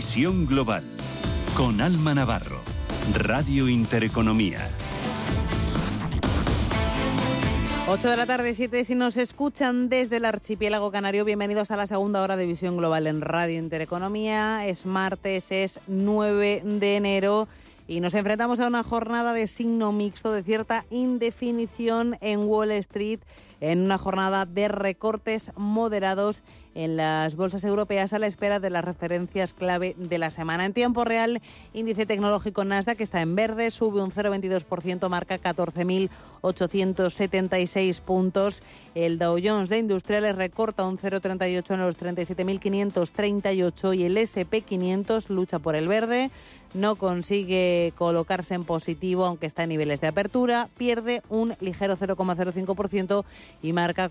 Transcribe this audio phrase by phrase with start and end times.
[0.00, 0.82] Visión Global
[1.54, 2.56] con Alma Navarro,
[3.12, 4.66] Radio Intereconomía.
[7.86, 11.86] 8 de la tarde, 7 si nos escuchan desde el archipiélago canario, bienvenidos a la
[11.86, 14.66] segunda hora de Visión Global en Radio Intereconomía.
[14.66, 17.46] Es martes, es 9 de enero
[17.86, 23.20] y nos enfrentamos a una jornada de signo mixto de cierta indefinición en Wall Street,
[23.60, 26.42] en una jornada de recortes moderados
[26.74, 30.66] en las bolsas europeas a la espera de las referencias clave de la semana.
[30.66, 31.40] En tiempo real,
[31.72, 38.62] índice tecnológico Nasdaq está en verde, sube un 0,22%, marca 14.876 puntos.
[38.94, 45.58] El Dow Jones de Industriales recorta un 0,38 en los 37.538 y el SP500 lucha
[45.58, 46.30] por el verde.
[46.72, 50.68] No consigue colocarse en positivo, aunque está en niveles de apertura.
[50.78, 53.24] Pierde un ligero 0,05%
[53.60, 54.08] y marca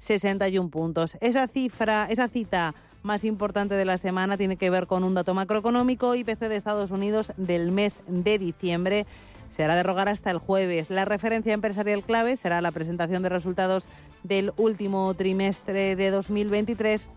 [0.00, 1.16] 4.761 puntos.
[1.20, 5.32] Esa cifra, esa cita más importante de la semana tiene que ver con un dato
[5.34, 9.06] macroeconómico, IPC de Estados Unidos del mes de diciembre.
[9.48, 10.90] Se hará derogar hasta el jueves.
[10.90, 13.88] La referencia empresarial clave será la presentación de resultados
[14.24, 17.08] del último trimestre de 2023.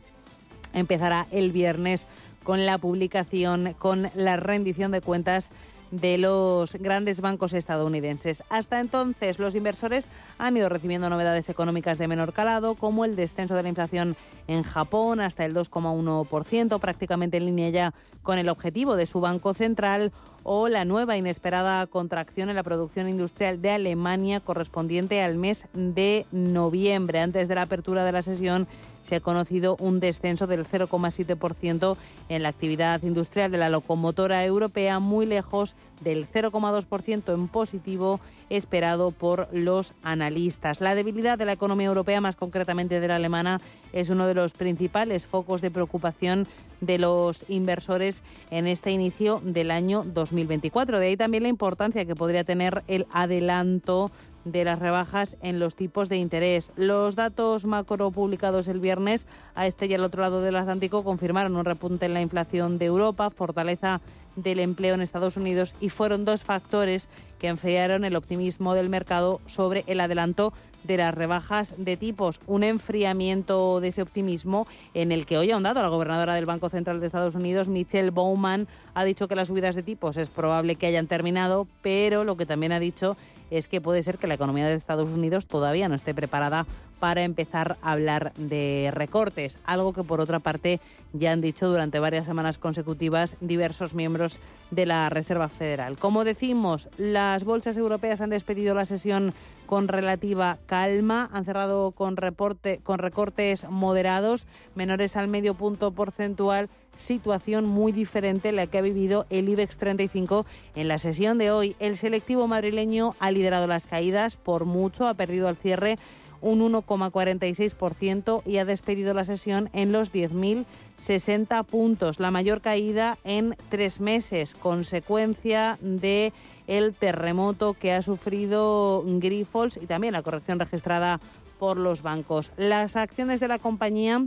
[0.73, 2.05] Empezará el viernes
[2.43, 5.49] con la publicación, con la rendición de cuentas
[5.91, 8.43] de los grandes bancos estadounidenses.
[8.49, 10.05] Hasta entonces, los inversores
[10.37, 14.15] han ido recibiendo novedades económicas de menor calado, como el descenso de la inflación
[14.47, 19.53] en Japón hasta el 2,1%, prácticamente en línea ya con el objetivo de su Banco
[19.53, 20.11] Central,
[20.43, 26.25] o la nueva inesperada contracción en la producción industrial de Alemania correspondiente al mes de
[26.31, 27.19] noviembre.
[27.19, 28.67] Antes de la apertura de la sesión
[29.01, 31.97] se ha conocido un descenso del 0,7%
[32.29, 38.19] en la actividad industrial de la locomotora europea, muy lejos del 0,2% en positivo
[38.49, 40.81] esperado por los analistas.
[40.81, 43.61] La debilidad de la economía europea, más concretamente de la alemana,
[43.93, 46.47] es uno de los principales focos de preocupación
[46.81, 50.99] de los inversores en este inicio del año 2024.
[50.99, 54.11] De ahí también la importancia que podría tener el adelanto
[54.51, 56.71] de las rebajas en los tipos de interés.
[56.75, 61.55] Los datos macro publicados el viernes a este y al otro lado del Atlántico confirmaron
[61.55, 64.01] un repunte en la inflación de Europa, fortaleza
[64.35, 67.07] del empleo en Estados Unidos y fueron dos factores
[67.39, 72.63] que enfriaron el optimismo del mercado sobre el adelanto de las rebajas de tipos, un
[72.63, 76.99] enfriamiento de ese optimismo en el que hoy ha ahondado la gobernadora del Banco Central
[76.99, 80.87] de Estados Unidos, Michelle Bowman, ha dicho que las subidas de tipos es probable que
[80.87, 83.17] hayan terminado, pero lo que también ha dicho
[83.49, 86.65] es que puede ser que la economía de Estados Unidos todavía no esté preparada
[86.99, 90.79] para empezar a hablar de recortes, algo que por otra parte
[91.13, 94.37] ya han dicho durante varias semanas consecutivas diversos miembros
[94.69, 95.97] de la Reserva Federal.
[95.97, 99.33] Como decimos, las bolsas europeas han despedido la sesión
[99.65, 104.45] con relativa calma, han cerrado con, reporte, con recortes moderados,
[104.75, 110.45] menores al medio punto porcentual situación muy diferente la que ha vivido el IBEX 35
[110.75, 111.75] en la sesión de hoy.
[111.79, 115.97] El selectivo madrileño ha liderado las caídas por mucho, ha perdido al cierre
[116.41, 123.55] un 1,46% y ha despedido la sesión en los 10.060 puntos, la mayor caída en
[123.69, 126.31] tres meses, consecuencia de
[126.67, 131.19] el terremoto que ha sufrido Grifols y también la corrección registrada
[131.57, 132.51] por los bancos.
[132.57, 134.25] Las acciones de la compañía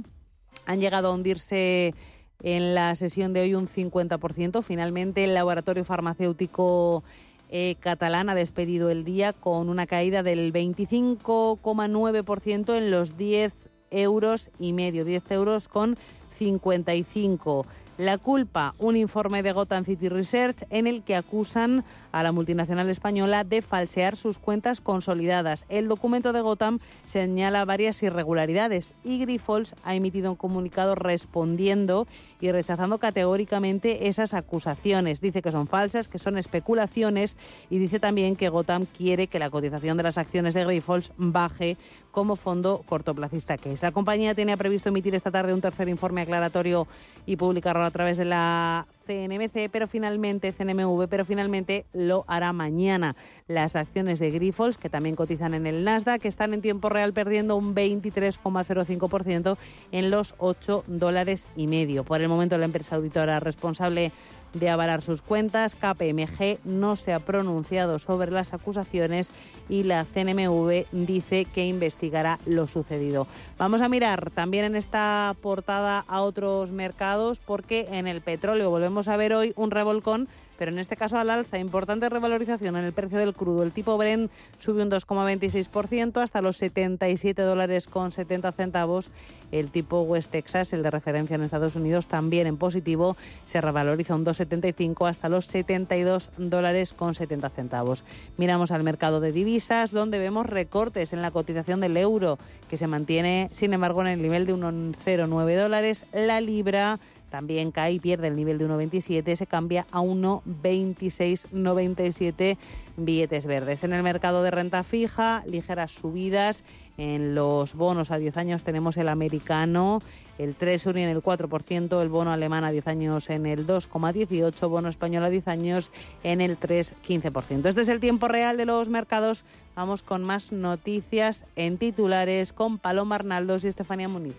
[0.67, 1.95] han llegado a hundirse
[2.43, 4.63] en la sesión de hoy un 50%.
[4.63, 7.05] Finalmente, el laboratorio farmacéutico
[7.51, 13.55] eh, catalán ha despedido el día con una caída del 25,9% en los 10
[13.91, 15.97] euros y medio, 10 euros con
[16.39, 17.67] 55.
[17.99, 22.89] La culpa, un informe de Gotham City Research en el que acusan a la multinacional
[22.89, 25.67] española de falsear sus cuentas consolidadas.
[25.69, 32.07] El documento de Gotham señala varias irregularidades y Grifols ha emitido un comunicado respondiendo
[32.41, 35.21] y rechazando categóricamente esas acusaciones.
[35.21, 37.37] Dice que son falsas, que son especulaciones
[37.69, 41.77] y dice también que Gotham quiere que la cotización de las acciones de Grifols baje
[42.13, 43.83] como fondo cortoplacista que es.
[43.83, 46.87] La compañía tenía previsto emitir esta tarde un tercer informe aclaratorio
[47.27, 53.17] y publicarlo a través de la CNMC, pero finalmente, CNMV, pero finalmente lo hará mañana.
[53.49, 57.13] Las acciones de Grifols, que también cotizan en el Nasdaq, que están en tiempo real
[57.13, 59.57] perdiendo un 23,05%
[59.91, 62.05] en los 8 dólares y medio.
[62.05, 64.13] Por el momento, la empresa auditora responsable
[64.55, 65.75] de avalar sus cuentas.
[65.75, 69.31] KPMG no se ha pronunciado sobre las acusaciones
[69.69, 73.27] y la CNMV dice que investigará lo sucedido.
[73.59, 79.09] Vamos a mirar también en esta portada a otros mercados porque en el petróleo volvemos
[79.09, 80.29] a ver hoy un revolcón
[80.63, 81.59] pero en este caso al alza.
[81.59, 83.65] Importante revalorización en el precio del crudo.
[83.65, 84.31] El tipo Brent
[84.61, 89.11] sube un 2,26% hasta los 77 dólares con 70 centavos.
[89.51, 94.15] El tipo West Texas, el de referencia en Estados Unidos, también en positivo, se revaloriza
[94.15, 98.05] un 2,75 hasta los 72 dólares con 70 centavos.
[98.37, 102.39] Miramos al mercado de divisas, donde vemos recortes en la cotización del euro,
[102.71, 106.05] que se mantiene, sin embargo, en el nivel de 1,09 dólares.
[106.13, 107.01] La libra
[107.33, 112.59] también cae y pierde el nivel de 1,27, se cambia a 1,2697
[112.99, 113.85] billetes verdes.
[113.85, 116.63] En el mercado de renta fija, ligeras subidas.
[116.99, 120.03] En los bonos a 10 años tenemos el americano,
[120.37, 124.91] el Treasury en el 4%, el bono alemán a 10 años en el 2,18%, bono
[124.91, 125.91] español a 10 años
[126.23, 127.67] en el 3,15%.
[127.67, 129.43] Este es el tiempo real de los mercados.
[129.75, 134.37] Vamos con más noticias en titulares con Paloma Arnaldos y Estefanía Muniz.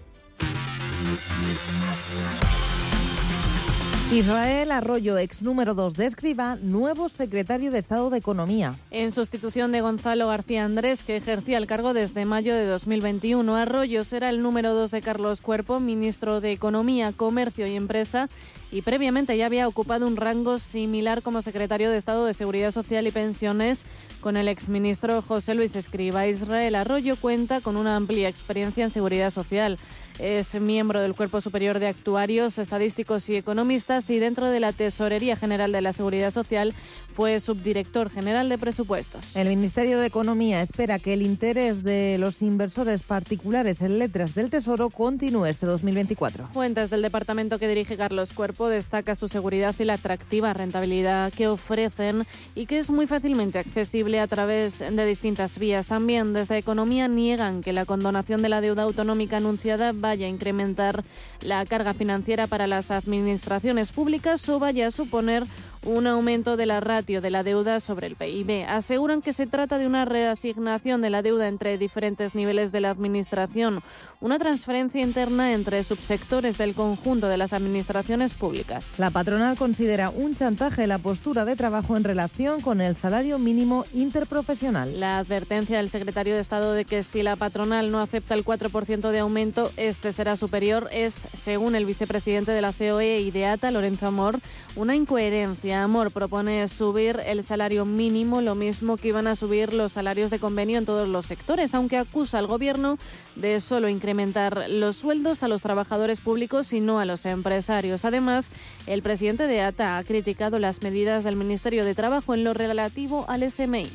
[4.13, 8.75] Israel Arroyo, ex número 2 de Escriba, nuevo secretario de Estado de Economía.
[8.91, 14.03] En sustitución de Gonzalo García Andrés, que ejercía el cargo desde mayo de 2021, Arroyo
[14.03, 18.29] será el número 2 de Carlos Cuerpo, ministro de Economía, Comercio y Empresa,
[18.73, 23.05] y previamente ya había ocupado un rango similar como secretario de Estado de Seguridad Social
[23.05, 23.83] y Pensiones
[24.19, 26.25] con el exministro José Luis Escriba.
[26.25, 29.77] Israel Arroyo cuenta con una amplia experiencia en seguridad social.
[30.17, 35.35] Es miembro del Cuerpo Superior de Actuarios, Estadísticos y Economistas y dentro de la Tesorería
[35.35, 36.73] General de la Seguridad Social
[37.13, 39.35] fue subdirector general de presupuestos.
[39.35, 44.49] El Ministerio de Economía espera que el interés de los inversores particulares en letras del
[44.49, 46.49] Tesoro continúe este 2024.
[46.53, 51.47] Fuentes del departamento que dirige Carlos Cuerpo destaca su seguridad y la atractiva rentabilidad que
[51.47, 52.25] ofrecen
[52.55, 55.87] y que es muy fácilmente accesible a través de distintas vías.
[55.87, 61.03] También desde Economía niegan que la condonación de la deuda autonómica anunciada vaya a incrementar
[61.41, 65.43] la carga financiera para las administraciones públicas o vaya a suponer
[65.85, 68.65] un aumento de la ratio de la deuda sobre el PIB.
[68.67, 72.89] Aseguran que se trata de una reasignación de la deuda entre diferentes niveles de la
[72.89, 73.81] Administración,
[74.21, 78.93] una transferencia interna entre subsectores del conjunto de las administraciones públicas.
[78.97, 83.85] La patronal considera un chantaje la postura de trabajo en relación con el salario mínimo
[83.93, 84.99] interprofesional.
[84.99, 89.11] La advertencia del secretario de Estado de que si la patronal no acepta el 4%
[89.11, 93.71] de aumento, este será superior es, según el vicepresidente de la COE y de ATA,
[93.71, 94.39] Lorenzo Amor,
[94.75, 95.72] una incoherencia.
[95.73, 100.39] Amor propone subir el salario mínimo, lo mismo que iban a subir los salarios de
[100.39, 102.97] convenio en todos los sectores, aunque acusa al gobierno
[103.35, 108.05] de solo incrementar los sueldos a los trabajadores públicos y no a los empresarios.
[108.05, 108.49] Además,
[108.87, 113.25] el presidente de ATA ha criticado las medidas del Ministerio de Trabajo en lo relativo
[113.27, 113.89] al SMI.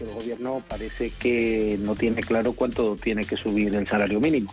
[0.00, 4.52] El gobierno parece que no tiene claro cuánto tiene que subir el salario mínimo.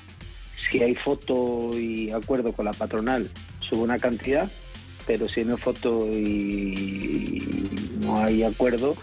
[0.69, 3.29] Si hay foto y acuerdo con la patronal,
[3.59, 4.49] sube una cantidad,
[5.05, 7.43] pero si no foto y
[8.01, 8.95] no hay acuerdo,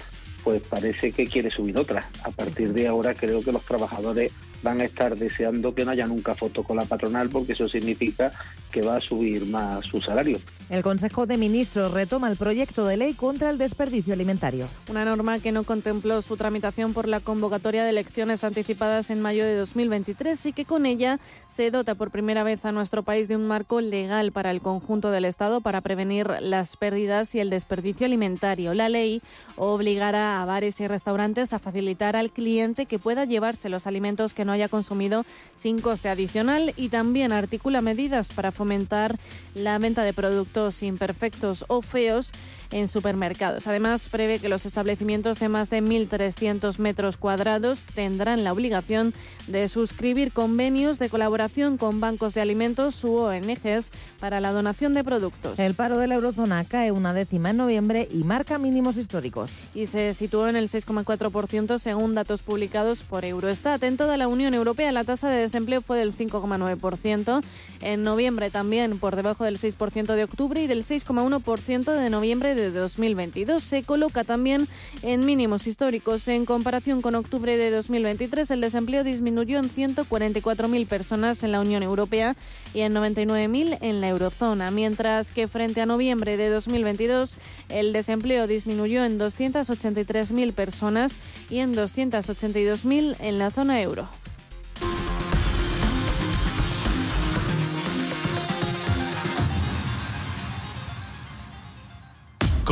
[0.44, 2.08] pues parece que quiere subir otra.
[2.24, 4.32] A partir de ahora creo que los trabajadores
[4.62, 8.30] van a estar deseando que no haya nunca foto con la patronal porque eso significa
[8.70, 10.38] que va a subir más su salario.
[10.70, 14.68] El Consejo de Ministros retoma el proyecto de ley contra el desperdicio alimentario.
[14.88, 19.44] Una norma que no contempló su tramitación por la convocatoria de elecciones anticipadas en mayo
[19.44, 23.36] de 2023 y que con ella se dota por primera vez a nuestro país de
[23.36, 28.06] un marco legal para el conjunto del Estado para prevenir las pérdidas y el desperdicio
[28.06, 28.72] alimentario.
[28.72, 29.20] La ley
[29.56, 34.46] obligará a bares y restaurantes a facilitar al cliente que pueda llevarse los alimentos que
[34.46, 35.24] no haya consumido
[35.56, 39.18] sin coste adicional y también articula medidas para fomentar
[39.54, 42.30] la venta de productos imperfectos o feos
[42.72, 43.66] en supermercados.
[43.66, 49.12] Además, prevé que los establecimientos de más de 1.300 metros cuadrados tendrán la obligación
[49.46, 55.04] de suscribir convenios de colaboración con bancos de alimentos u ONGs para la donación de
[55.04, 55.58] productos.
[55.58, 59.50] El paro de la eurozona cae una décima en noviembre y marca mínimos históricos.
[59.74, 63.82] Y se situó en el 6,4% según datos publicados por Eurostat.
[63.82, 67.42] En toda la Unión Europea la tasa de desempleo fue del 5,9%.
[67.82, 72.61] En noviembre también por debajo del 6% de octubre y del 6,1% de noviembre de
[72.70, 73.62] 2022.
[73.62, 74.68] Se coloca también
[75.02, 76.28] en mínimos históricos.
[76.28, 81.82] En comparación con octubre de 2023, el desempleo disminuyó en 144.000 personas en la Unión
[81.82, 82.36] Europea
[82.74, 87.36] y en 99.000 en la eurozona, mientras que frente a noviembre de 2022,
[87.68, 91.12] el desempleo disminuyó en 283.000 personas
[91.50, 94.08] y en 282.000 en la zona euro.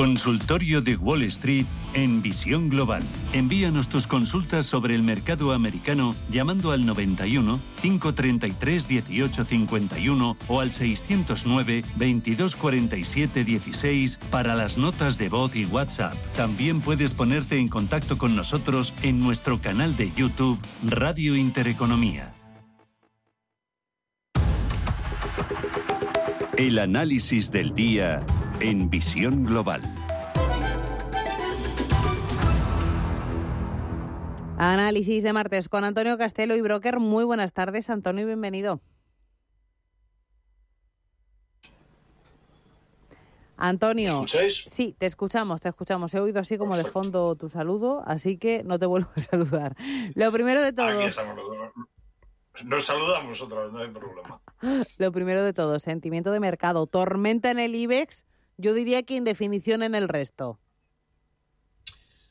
[0.01, 3.03] Consultorio de Wall Street en Visión Global.
[3.35, 11.85] Envíanos tus consultas sobre el mercado americano llamando al 91 533 1851 o al 609
[11.99, 16.15] 2247 16 para las notas de voz y WhatsApp.
[16.35, 22.33] También puedes ponerte en contacto con nosotros en nuestro canal de YouTube Radio Intereconomía.
[26.57, 28.25] El análisis del día
[28.61, 29.83] en Visión Global.
[34.59, 36.99] Análisis de martes con Antonio Castelo y Broker.
[37.01, 38.81] Muy buenas tardes, Antonio, y bienvenido.
[43.57, 44.09] Antonio.
[44.09, 44.67] ¿Me escucháis?
[44.71, 46.13] Sí, te escuchamos, te escuchamos.
[46.15, 49.77] He oído así como de fondo tu saludo, así que no te vuelvo a saludar.
[50.15, 50.89] Lo primero de todo.
[50.89, 51.57] Aquí estamos los dos.
[52.65, 54.41] Nos saludamos otra vez, no hay problema.
[54.99, 56.87] Lo primero de todo, sentimiento de mercado.
[56.87, 58.25] Tormenta en el IBEX,
[58.61, 60.59] yo diría que indefinición en el resto.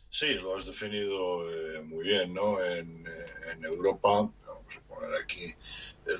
[0.10, 2.64] Sí, lo has definido eh, muy bien, ¿no?
[2.64, 5.56] En, eh, en, Europa, vamos a poner aquí eh,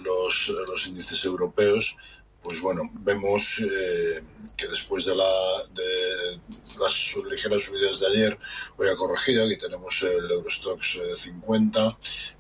[0.04, 1.98] los, los índices europeos,
[2.42, 4.22] pues bueno, vemos eh,
[4.56, 5.32] que después de, la,
[5.74, 6.40] de
[6.80, 8.40] las ligeras subidas de ayer,
[8.78, 11.98] hoy ha corregido, aquí tenemos el Eurostox 50,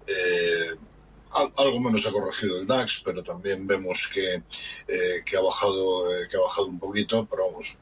[0.07, 0.75] eh,
[1.31, 4.43] algo menos ha corregido el DAX, pero también vemos que,
[4.87, 7.77] eh, que, ha, bajado, eh, que ha bajado un poquito, pero vamos,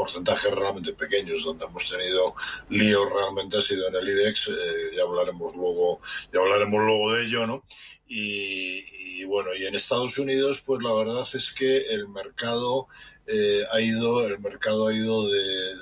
[0.00, 2.34] porcentajes realmente pequeños donde hemos tenido
[2.70, 6.00] líos realmente ha sido en el IDEX, eh, ya hablaremos luego,
[6.32, 7.64] ya hablaremos luego de ello, ¿no?
[8.06, 12.88] Y, y, bueno, y en Estados Unidos, pues la verdad es que el mercado
[13.26, 15.74] eh, ha ido, el mercado ha ido de,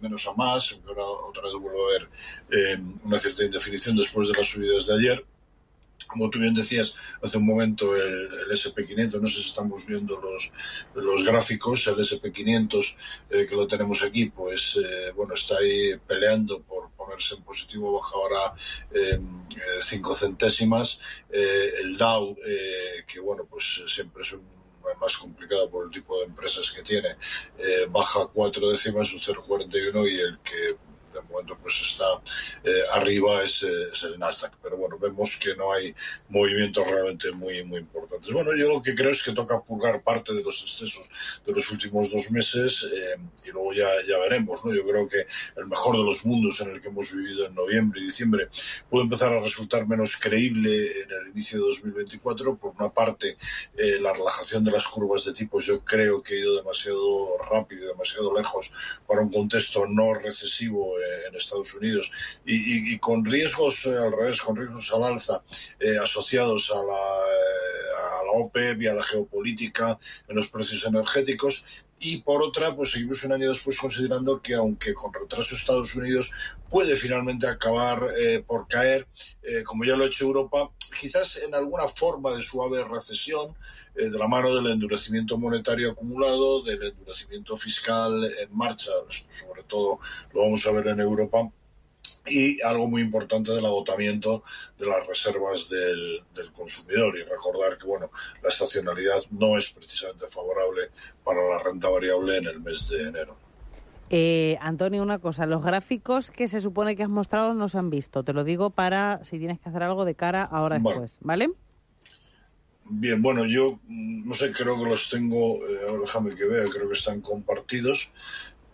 [0.00, 2.08] menos a más, otra vez vuelvo a ver
[2.50, 5.26] eh, una cierta indefinición después de las subidas de ayer
[6.08, 10.20] como tú bien decías hace un momento, el, el SP500, no sé si estamos viendo
[10.20, 10.50] los,
[10.94, 12.96] los gráficos, el SP500
[13.30, 17.92] eh, que lo tenemos aquí, pues eh, bueno, está ahí peleando por ponerse en positivo,
[17.92, 18.54] baja ahora
[18.92, 19.20] eh,
[19.82, 20.98] cinco centésimas.
[21.30, 22.36] el Dow,
[23.06, 24.58] que bueno, pues siempre es un
[24.98, 27.16] más complicado por el tipo de empresas que tiene,
[27.90, 30.87] baja cuatro décimas, un 0,41 y el que
[31.28, 32.04] momento pues está
[32.64, 34.54] eh, arriba es, el Nasdaq.
[34.62, 35.94] Pero bueno, vemos que no hay
[36.28, 38.32] movimientos realmente muy, muy importantes.
[38.32, 41.08] Bueno, yo lo que creo es que toca purgar parte de los excesos
[41.46, 44.64] de los últimos dos meses eh, y luego ya, ya veremos.
[44.64, 44.74] ¿no?
[44.74, 48.00] Yo creo que el mejor de los mundos en el que hemos vivido en noviembre
[48.00, 48.48] y diciembre
[48.88, 52.56] puede empezar a resultar menos creíble en el inicio de 2024.
[52.56, 53.36] Por una parte,
[53.76, 57.88] eh, la relajación de las curvas de tipos yo creo que ha ido demasiado rápido,
[57.88, 58.72] demasiado lejos
[59.06, 62.10] para un contexto no recesivo en Estados Unidos
[62.44, 65.42] y, con riesgos eh, al revés, con riesgos al alza
[65.78, 69.98] eh, asociados a la, eh, a OPEP y a la geopolítica
[70.28, 71.64] en los precios energéticos.
[72.00, 76.30] Y por otra, pues seguimos un año después considerando que aunque con retraso Estados Unidos
[76.70, 78.06] puede finalmente acabar
[78.46, 79.08] por caer,
[79.64, 80.70] como ya lo ha hecho Europa,
[81.00, 83.56] quizás en alguna forma de suave recesión,
[83.98, 88.92] eh, de la mano del endurecimiento monetario acumulado, del endurecimiento fiscal en marcha,
[89.28, 89.98] sobre todo
[90.32, 91.50] lo vamos a ver en Europa,
[92.26, 94.44] y algo muy importante del agotamiento
[94.78, 98.10] de las reservas del, del, consumidor y recordar que bueno
[98.42, 100.90] la estacionalidad no es precisamente favorable
[101.24, 103.36] para la renta variable en el mes de enero.
[104.10, 107.90] Eh, Antonio, una cosa, los gráficos que se supone que has mostrado no se han
[107.90, 108.22] visto.
[108.22, 111.00] Te lo digo para si tienes que hacer algo de cara ahora Vale.
[111.00, 111.50] después, ¿vale?
[112.90, 116.94] Bien, bueno, yo no sé, creo que los tengo, eh, déjame que vea, creo que
[116.96, 118.10] están compartidos,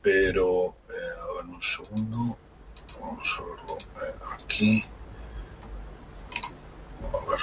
[0.03, 2.39] pero eh, a ver un segundo.
[3.01, 4.85] Vamos a verlo eh, aquí.
[7.13, 7.41] A ver.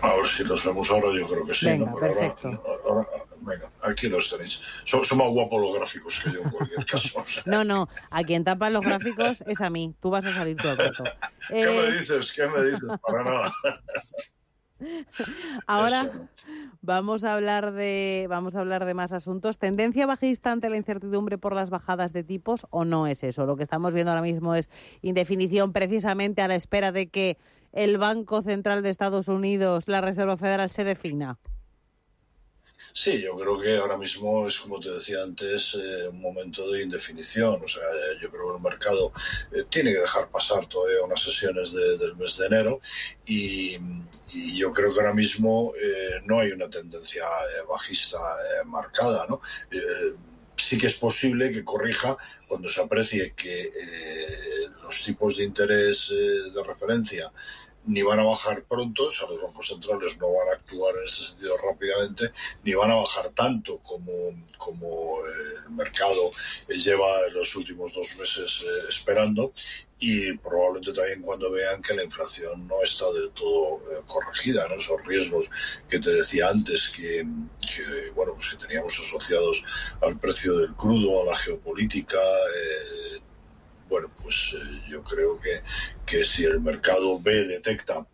[0.00, 1.96] A ver si los vemos ahora, yo creo que sí, Venga, ¿no?
[1.98, 2.48] Pero perfecto.
[2.48, 4.60] ahora, ahora, venga, aquí los tenéis.
[4.84, 7.18] Son, son, más guapos los gráficos que yo en cualquier caso.
[7.18, 7.42] O sea.
[7.46, 9.94] No, no, a quien tapa los gráficos es a mí.
[10.00, 11.04] Tú vas a salir todo el rato.
[11.48, 12.32] ¿Qué Eh, me dices?
[12.32, 12.84] ¿Qué me dices?
[13.06, 13.52] Para nada.
[15.66, 16.28] ahora Eso.
[16.80, 19.58] vamos a hablar de vamos a hablar de más asuntos.
[19.58, 23.46] ¿Tendencia bajista ante la incertidumbre por las bajadas de tipos o no es eso?
[23.46, 24.68] Lo que estamos viendo ahora mismo es
[25.02, 27.38] indefinición precisamente a la espera de que
[27.72, 31.38] el Banco Central de Estados Unidos, la Reserva Federal, se defina.
[32.94, 36.82] Sí, yo creo que ahora mismo es, como te decía antes, eh, un momento de
[36.82, 37.62] indefinición.
[37.64, 39.12] O sea, eh, yo creo que el mercado
[39.50, 42.80] eh, tiene que dejar pasar todavía unas sesiones de, del mes de enero
[43.26, 43.78] y,
[44.54, 45.74] yo creo que ahora mismo
[46.24, 47.24] no hay una tendencia
[47.68, 48.18] bajista
[48.64, 49.42] marcada, ¿no?
[50.56, 52.16] sí que es posible que corrija
[52.48, 53.70] cuando se aprecie que
[54.82, 57.30] los tipos de interés de referencia
[57.86, 61.04] ni van a bajar pronto, o sea, los bancos centrales no van a actuar en
[61.04, 62.30] ese sentido rápidamente,
[62.64, 64.12] ni van a bajar tanto como,
[64.56, 66.30] como el mercado
[66.68, 69.52] lleva en los últimos dos meses eh, esperando.
[69.98, 75.04] Y probablemente también cuando vean que la inflación no está del todo eh, corregida, esos
[75.04, 75.48] riesgos
[75.88, 77.24] que te decía antes que,
[78.14, 79.62] bueno pues que teníamos asociados
[80.00, 83.01] al precio del crudo, a la geopolítica, eh,
[83.92, 85.60] bueno, pues eh, yo creo que,
[86.06, 88.06] que si el mercado B detecta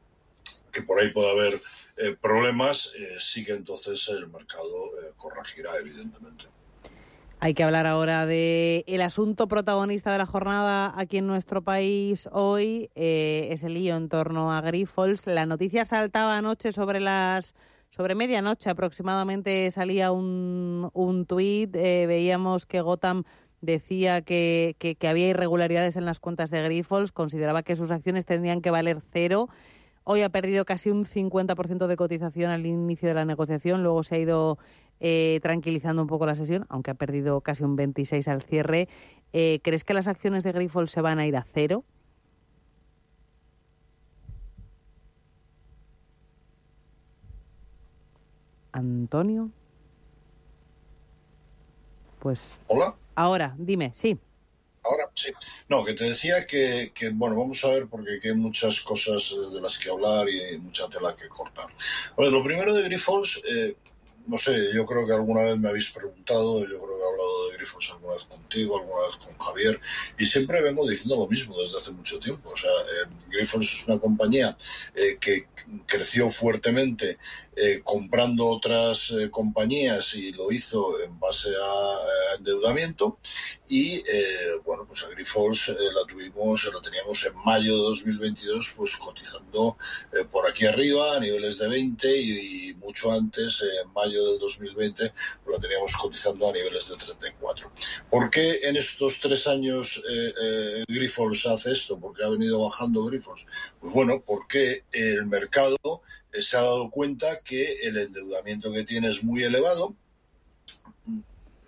[0.73, 1.63] que por ahí puede haber
[1.97, 4.69] eh, problemas, eh, sí que entonces el mercado
[5.17, 6.47] corregirá, evidentemente.
[7.39, 12.29] Hay que hablar ahora de el asunto protagonista de la jornada aquí en nuestro país
[12.33, 15.29] hoy, es el lío en torno a Grifols.
[15.29, 17.55] La noticia saltaba anoche sobre las
[17.91, 23.23] sobre medianoche aproximadamente salía un, un tuit, veíamos que Gotham
[23.61, 28.61] decía que, que, había irregularidades en las cuentas de Grifols, consideraba que sus acciones tendrían
[28.61, 29.49] que valer cero.
[30.05, 34.15] Hoy ha perdido casi un 50% de cotización al inicio de la negociación, luego se
[34.15, 34.59] ha ido
[35.01, 38.89] eh, tranquilizando un poco la sesión, aunque ha perdido casi un 26 al cierre.
[39.33, 41.85] Eh, ¿Crees que las acciones de Grifols se van a ir a cero?
[48.73, 49.51] Antonio.
[52.19, 52.61] Pues.
[52.67, 52.97] Hola.
[53.19, 54.17] Ahora, dime, sí.
[54.85, 55.33] Ahora sí.
[55.69, 59.77] No, que te decía que, bueno, vamos a ver porque hay muchas cosas de las
[59.77, 61.67] que hablar y mucha tela que cortar.
[62.15, 63.75] Bueno, lo primero de Grifols, eh,
[64.29, 67.51] no sé, yo creo que alguna vez me habéis preguntado, yo creo que he hablado
[67.51, 69.81] de Grifols alguna vez contigo, alguna vez con Javier,
[70.17, 72.51] y siempre vengo diciendo lo mismo desde hace mucho tiempo.
[72.51, 74.57] O sea, eh, Grifols es una compañía
[74.95, 75.49] eh, que
[75.87, 77.19] creció fuertemente
[77.61, 83.19] eh, comprando otras eh, compañías y lo hizo en base a, endeudamiento.
[83.69, 89.77] Y eh, bueno, pues Agrifols la tuvimos, la teníamos en mayo de 2022, pues cotizando
[90.31, 95.13] por aquí arriba a niveles de 20 y, mucho antes, en mayo del 2020,
[95.45, 97.73] pues la teníamos cotizando a niveles de 34.
[98.09, 100.01] ¿Por qué en estos tres años
[100.87, 101.99] Grifols hace esto?
[101.99, 103.45] ¿Por qué ha venido bajando Grifols?
[103.81, 105.77] Pues bueno, porque el mercado
[106.43, 109.95] se ha dado cuenta que el endeudamiento que tiene es muy elevado.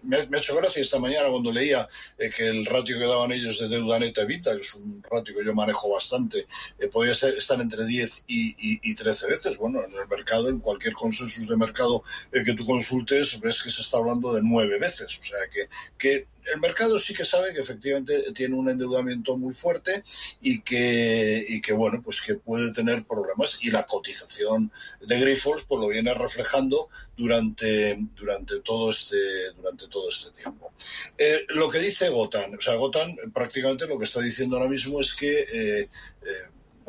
[0.02, 1.86] Me ha, hecho gracia esta mañana cuando leía
[2.16, 5.36] eh, que el ratio que daban ellos de deuda neta evita, que es un ratio
[5.36, 6.46] que yo manejo bastante,
[6.78, 9.58] eh, podría ser, estar entre 10 y, 13 veces.
[9.58, 13.68] Bueno, en el mercado, en cualquier consenso de mercado eh, que tú consultes, ves que
[13.68, 15.18] se está hablando de 9 veces.
[15.18, 15.68] O sea, que,
[15.98, 20.04] que el mercado sí que sabe que efectivamente tiene un endeudamiento muy fuerte
[20.40, 25.64] y que, y que bueno, pues que puede tener problemas y la cotización de Grifols
[25.64, 30.72] pues lo viene reflejando durante, durante, todo, este, durante todo este tiempo.
[31.18, 35.00] Eh, lo que dice Gotan, o sea, Gotan prácticamente lo que está diciendo ahora mismo
[35.00, 35.88] es que eh, eh,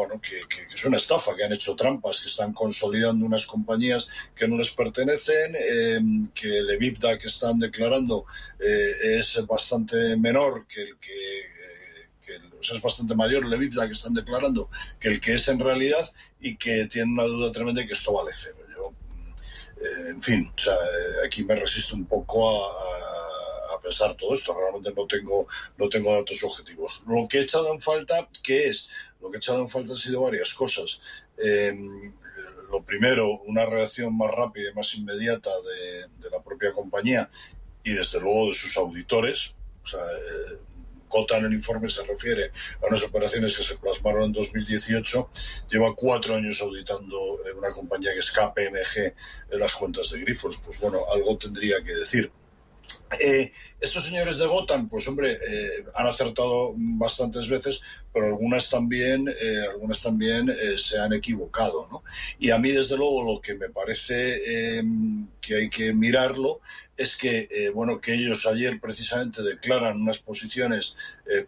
[0.02, 0.40] bueno, que,
[0.74, 4.72] es una estafa, que han hecho trampas, que están consolidando unas compañías que no les
[4.72, 8.26] pertenecen, em, que el EBITDA que están declarando
[8.60, 14.14] eh, es bastante menor que el que, eh, es bastante mayor el EBITDA que están
[14.14, 16.08] declarando que el que es en realidad
[16.40, 18.58] y que tienen una duda tremenda de que esto vale cero.
[18.76, 18.94] Yo,
[19.84, 20.76] eh, en fin, o sea,
[21.26, 24.54] aquí me resisto un poco a, a pensar todo esto.
[24.54, 27.04] Realmente no tengo, no tengo datos objetivos.
[27.08, 28.88] Lo que he echado en falta, que es
[29.22, 31.00] lo que he echado en falta han sido varias cosas.
[31.38, 32.14] Em,
[32.72, 37.30] lo primero, una reacción más rápida y más inmediata de, la propia compañía
[37.84, 39.54] y desde luego de sus auditores.
[39.84, 40.58] O sea, eh,
[41.38, 45.30] en el informe se refiere a unas operaciones que se plasmaron en 2018.
[45.70, 49.14] Lleva cuatro años auditando eh, una compañía que es KPMG
[49.52, 50.58] en las cuentas de Grifos.
[50.64, 52.32] Pues bueno, algo tendría que decir.
[53.20, 57.82] Eh, estos señores de Gotham, pues hombre, eh, han acertado bastantes veces,
[58.14, 62.04] pero algunas también, eh, algunas también se han equivocado, ¿no?
[62.40, 66.62] Y a mí, desde luego, lo que me parece em, que hay que mirarlo
[66.96, 70.96] es que, bueno, que ellos ayer precisamente declaran unas posiciones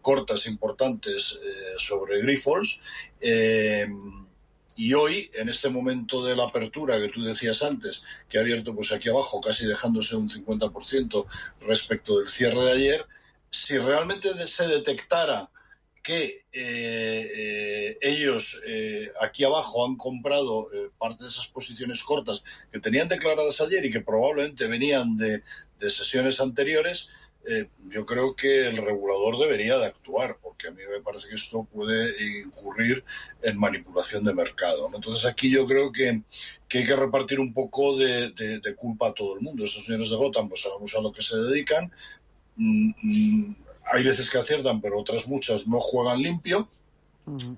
[0.02, 1.40] cortas importantes
[1.78, 2.80] sobre Grifols
[3.22, 4.26] em,
[4.76, 8.74] y hoy, en este momento de la apertura que tú decías antes, que ha abierto
[8.74, 11.26] pues aquí abajo, casi dejándose un 50%
[11.62, 13.06] respecto del cierre de ayer,
[13.52, 15.50] si realmente se detectara
[16.02, 22.80] que eh, eh, ellos eh, aquí abajo han comprado parte de esas posiciones cortas que
[22.80, 25.42] tenían declaradas ayer y que probablemente venían de,
[25.80, 27.10] de sesiones anteriores,
[27.46, 31.36] eh, yo creo que el regulador debería de actuar, porque a mí me parece que
[31.36, 33.04] esto puede incurrir
[33.42, 34.90] en manipulación de mercado.
[34.94, 39.42] Entonces aquí yo creo que, hay que repartir un poco de, culpa a todo el
[39.42, 39.64] mundo.
[39.64, 41.92] Estos señores de Gotham, pues sabemos a lo que se dedican.
[42.56, 43.56] Mm, mm,
[43.92, 46.70] hay veces que aciertan, pero otras muchas no juegan limpio.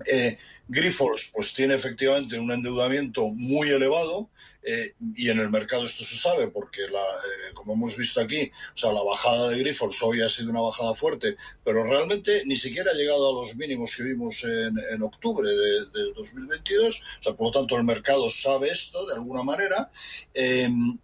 [0.06, 0.36] Eh,
[0.68, 4.30] Grifols pues tiene efectivamente un endeudamiento muy elevado
[4.68, 8.50] eh, y en el mercado esto se sabe porque la, eh, como hemos visto aquí,
[8.74, 12.56] o sea, la bajada de Grifols hoy ha sido una bajada fuerte, pero realmente ni
[12.56, 17.46] siquiera ha llegado a los mínimos que vimos en, octubre de, 2022, o sea, por
[17.46, 19.88] lo tanto el mercado sabe esto de alguna manera.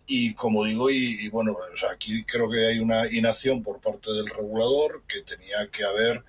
[0.06, 1.56] Y como digo, y, bueno,
[1.88, 6.24] aquí creo que hay una inacción por parte del regulador que tenía que haber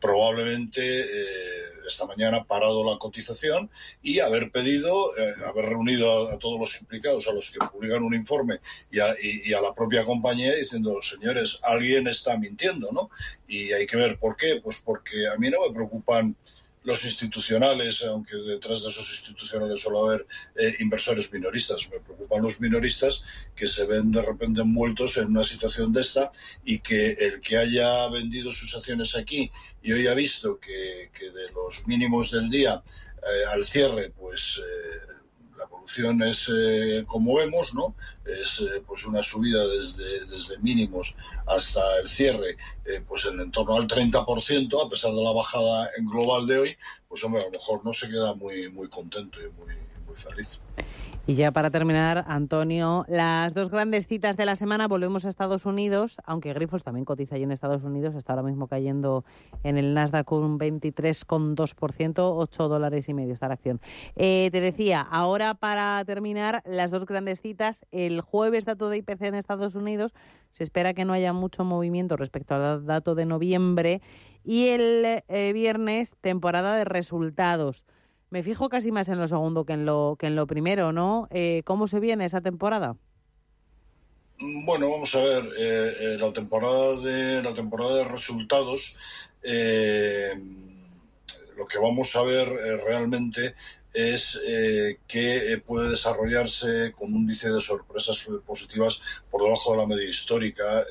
[0.00, 3.70] probablemente eh, esta mañana parado la cotización
[4.02, 8.14] y haber pedido, eh, haber reunido a, todos los implicados, a los que publican un
[8.14, 13.10] informe y a, y a, la propia compañía diciendo, señores, alguien está mintiendo, ¿no?
[13.46, 14.60] Y hay que ver por qué.
[14.62, 16.36] Pues porque a mí no me preocupan
[16.88, 21.86] los institucionales, aunque detrás de esos institucionales suele haber eh, inversores minoristas.
[21.90, 23.22] Me preocupan los minoristas
[23.54, 26.30] que se ven de repente envueltos en una situación de esta
[26.64, 31.52] y que el que haya vendido sus acciones aquí y hoy ha visto que, de
[31.52, 34.87] los mínimos del día eh, al cierre, pues eh,
[35.96, 37.94] es eh, como vemos, ¿no?
[38.24, 41.14] Es eh, pues una subida desde, desde mínimos
[41.46, 45.90] hasta el cierre, eh, pues en, en torno al 30%, a pesar de la bajada
[45.96, 46.76] en global de hoy,
[47.08, 49.74] pues hombre, a lo mejor no se queda muy, muy contento y muy,
[50.06, 50.60] muy feliz.
[51.28, 55.66] Y ya para terminar, Antonio, las dos grandes citas de la semana, volvemos a Estados
[55.66, 59.26] Unidos, aunque Grifos también cotiza allí en Estados Unidos, está ahora mismo cayendo
[59.62, 63.78] en el Nasdaq un 23,2%, 8 dólares y medio esta acción.
[64.16, 69.20] Eh, te decía, ahora para terminar, las dos grandes citas, el jueves dato de IPC
[69.24, 70.14] en Estados Unidos,
[70.52, 74.00] se espera que no haya mucho movimiento respecto al dato de noviembre,
[74.44, 77.84] y el eh, viernes, temporada de resultados.
[78.30, 81.28] Me fijo casi más en lo segundo que en lo, que en lo primero, ¿no?
[81.30, 82.96] Eh, ¿Cómo se viene esa temporada?
[84.38, 88.96] Bueno, vamos a ver, eh, eh, la temporada de la temporada de resultados,
[91.56, 92.48] lo que vamos a ver
[92.84, 93.54] realmente
[93.92, 94.38] es
[95.08, 100.84] que puede desarrollarse con un índice de sorpresas positivas por debajo de la media histórica,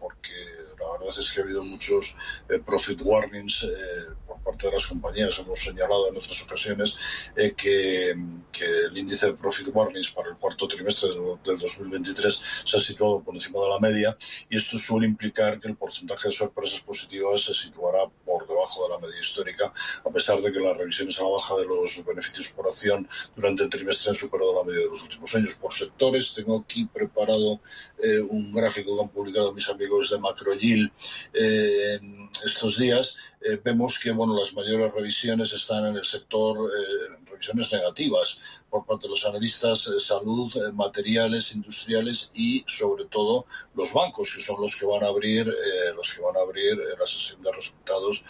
[0.00, 0.32] porque
[0.80, 2.16] la verdad es que ha habido muchos
[2.64, 3.64] profit warnings
[4.44, 6.96] parte de las compañías hemos señalado en otras ocasiones
[7.36, 12.80] eh, que, el índice de profit warnings para el cuarto trimestre del, 2023 se ha
[12.80, 14.16] situado por encima de la media
[14.50, 18.94] y esto suele implicar que el porcentaje de sorpresas positivas se situará por debajo de
[18.94, 19.72] la media histórica,
[20.04, 23.62] a pesar de que las revisiones a la baja de los beneficios por acción durante
[23.62, 25.54] el trimestre han superado la media de los últimos años.
[25.54, 27.60] Por sectores, tengo aquí preparado
[28.02, 30.90] eh, un gráfico que han publicado mis amigos de MacroYield
[31.32, 32.00] eh,
[32.44, 37.72] estos días eh, vemos que bueno, las mayores revisiones están en el sector, eh, revisiones
[37.72, 44.42] negativas por parte de los analistas, salud, materiales, industriales y sobre todo los bancos, que
[44.42, 45.52] son los que van a abrir,
[45.96, 48.22] los que van a abrir la sesión de resultados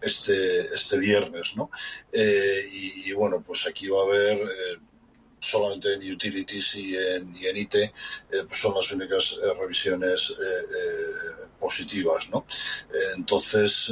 [0.00, 1.54] este, este viernes.
[1.54, 1.70] ¿no?
[2.12, 4.80] Y, y, bueno, pues aquí va a haber
[5.44, 7.90] solamente en utilities y en, y en IT eh,
[8.48, 12.44] pues son las únicas eh, revisiones eh, positivas, ¿no?
[13.16, 13.90] entonces,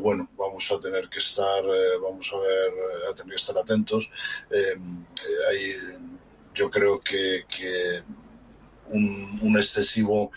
[0.00, 1.62] bueno, vamos a tener que estar,
[2.02, 2.72] vamos a ver,
[3.08, 4.10] a tener que estar atentos.
[4.50, 5.74] hay,
[6.54, 7.44] yo creo que,
[8.88, 10.32] un, excesivo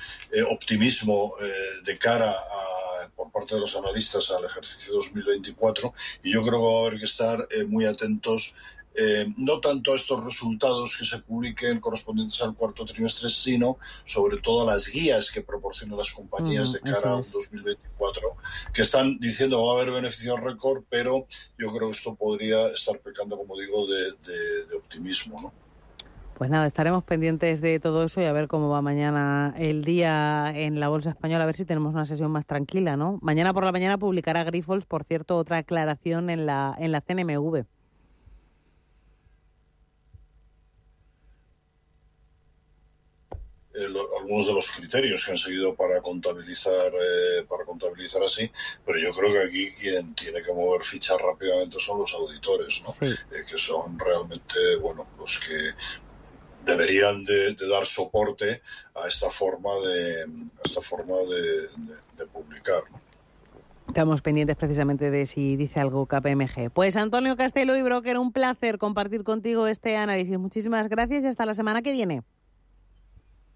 [0.52, 1.36] optimismo
[1.84, 6.66] de cara a, por parte de los analistas al ejercicio 2024 y yo creo que
[6.66, 8.54] va a haber que estar muy atentos
[8.94, 14.38] eh, no tanto a estos resultados que se publiquen correspondientes al cuarto trimestre, sino sobre
[14.38, 18.22] todo a las guías que proporcionan las compañías de cara al 2024,
[18.74, 21.26] que están diciendo que va a haber beneficios récord, pero
[21.58, 25.42] yo creo que esto podría estar pecando, como digo, de, optimismo.
[25.42, 25.54] ¿no?
[26.38, 30.52] Pues nada, estaremos pendientes de todo eso y a ver cómo va mañana el día
[30.54, 33.20] en la Bolsa Española, a ver si tenemos una sesión más tranquila, ¿no?
[33.22, 37.66] Mañana por la mañana publicará Grifols, por cierto, otra aclaración en la, en la CNMV.
[43.74, 48.52] Algunos de los criterios que han seguido para contabilizar eh, para contabilizar así
[48.86, 52.96] pero yo creo que aquí quien tiene que mover fichas rápidamente son los auditores ¿no?
[53.08, 55.72] Eh, que son realmente bueno los que
[56.66, 58.62] deberían de, dar soporte
[58.96, 60.26] a esta forma de
[60.64, 62.84] esta forma de, publicar
[63.88, 66.70] Estamos pendientes precisamente de si dice algo KPMG.
[66.72, 70.40] Pues Antonio Castelo y Broker, un placer compartir contigo este análisis.
[70.40, 72.22] Muchísimas gracias y hasta la semana que viene.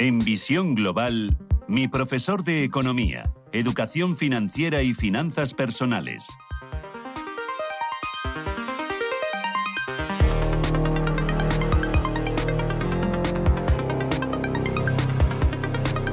[0.00, 1.36] En Visión Global,
[1.68, 6.26] mi profesor de Economía, Educación Financiera y Finanzas Personales.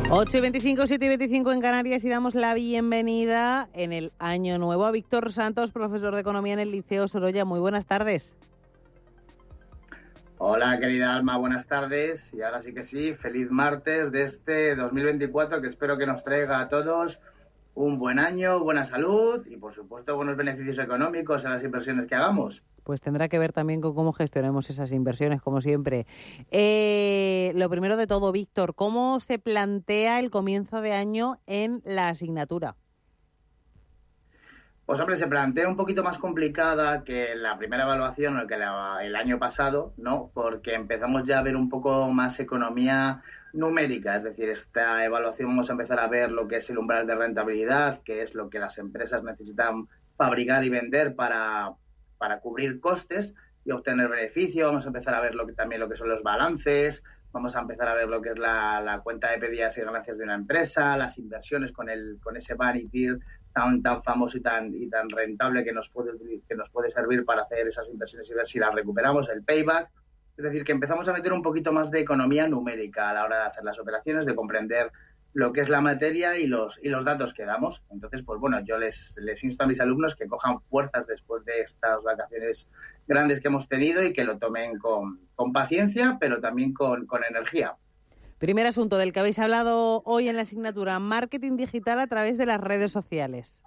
[0.09, 4.57] Ocho y 25, 7 y 25 en Canarias y damos la bienvenida en el año
[4.57, 7.45] nuevo a Víctor Santos, profesor de Economía en el Liceo Sorolla.
[7.45, 8.35] Muy buenas tardes.
[10.39, 12.31] Hola, querida Alma, buenas tardes.
[12.31, 16.59] Y ahora sí que sí, feliz martes de este 2024 que espero que nos traiga
[16.59, 17.19] a todos
[17.73, 22.13] un buen año, buena salud y, por supuesto, buenos beneficios económicos en las inversiones que
[22.13, 22.61] hagamos.
[22.83, 26.05] Pues tendrá que ver también con cómo gestionemos esas inversiones, como siempre.
[26.51, 32.09] Eh, lo primero de todo, Víctor, ¿cómo se plantea el comienzo de año en la
[32.09, 32.75] asignatura?
[34.87, 39.15] Pues hombre, se plantea un poquito más complicada que la primera evaluación o que el
[39.17, 40.31] año pasado, ¿no?
[40.33, 43.21] Porque empezamos ya a ver un poco más economía
[43.51, 47.05] numérica, es decir, esta evaluación vamos a empezar a ver lo que es el umbral
[47.05, 51.73] de rentabilidad, que es lo que las empresas necesitan fabricar y vender para,
[52.17, 55.89] para cubrir costes y obtener beneficio, vamos a empezar a ver lo que, también lo
[55.89, 59.31] que son los balances, vamos a empezar a ver lo que es la, la cuenta
[59.31, 63.09] de pérdidas y ganancias de una empresa, las inversiones con, el, con ese vanity
[63.57, 66.11] tan, tan famoso y tan, y tan rentable que nos, puede,
[66.47, 69.89] que nos puede servir para hacer esas inversiones y ver si las recuperamos, el payback.
[70.37, 73.37] Es decir, que empezamos a meter un poquito más de economía numérica a la hora
[73.39, 74.91] de hacer las operaciones, de comprender
[75.33, 77.81] lo que es la materia y los, y los datos que damos.
[77.89, 81.61] Entonces, pues bueno, yo les, les insto a mis alumnos que cojan fuerzas después de
[81.61, 82.69] estas vacaciones
[83.07, 87.23] grandes que hemos tenido y que lo tomen con, con paciencia, pero también con, con
[87.23, 87.75] energía.
[88.39, 92.45] Primer asunto del que habéis hablado hoy en la asignatura, marketing digital a través de
[92.45, 93.63] las redes sociales.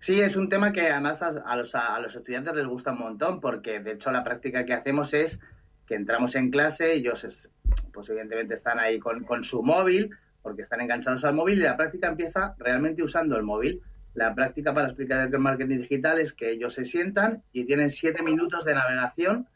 [0.00, 3.40] Sí, es un tema que además a, los, a, los, estudiantes les gusta un montón
[3.40, 5.38] porque de hecho la práctica que hacemos es
[5.86, 7.50] que entramos en clase, ellos
[7.92, 10.10] pues evidentemente están ahí con, con su móvil
[10.42, 13.80] porque están enganchados al móvil y la práctica empieza realmente usando el móvil.
[14.14, 18.24] La práctica para explicar el marketing digital es que ellos se sientan y tienen siete
[18.24, 19.46] minutos de navegación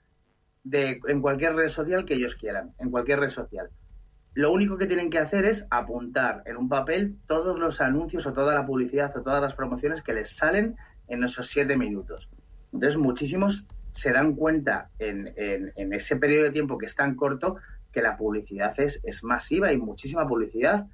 [0.66, 3.70] de, en cualquier red social que ellos quieran, en cualquier red social.
[4.34, 8.32] Lo único que tienen que hacer es apuntar en un papel todos los anuncios o
[8.32, 10.76] toda la publicidad o todas las promociones que les salen
[11.08, 12.28] en esos siete minutos.
[12.72, 17.56] Entonces, muchísimos se dan cuenta en, en, ese periodo de tiempo que es tan corto
[17.92, 20.86] que la publicidad es, es masiva y muchísima publicidad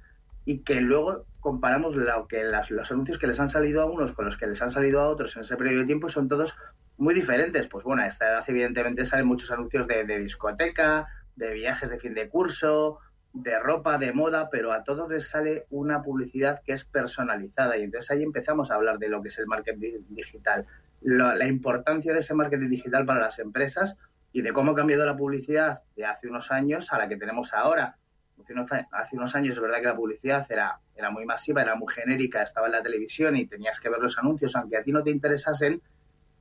[0.45, 4.23] y que luego comparamos lo que los anuncios que les han salido a unos con
[4.23, 6.55] los que les han salido a otros en ese periodo de tiempo son todos
[6.97, 7.67] muy diferentes.
[7.67, 12.13] Pues bueno, a esta edad evidentemente salen muchos anuncios de, discoteca, de viajes de fin
[12.13, 12.99] de curso,
[13.33, 17.83] de ropa, de moda, pero a todos les sale una publicidad que es personalizada y
[17.83, 20.67] entonces ahí empezamos a hablar de lo que es el marketing digital,
[21.01, 23.97] la, importancia de ese marketing digital para las empresas
[24.31, 27.53] y de cómo ha cambiado la publicidad de hace unos años a la que tenemos
[27.53, 27.97] ahora.
[28.39, 31.75] Hace unos, hace unos años es verdad que la publicidad era, era muy masiva, era
[31.75, 34.91] muy genérica, estaba en la televisión y tenías que ver los anuncios, aunque a ti
[34.91, 35.81] no te interesasen,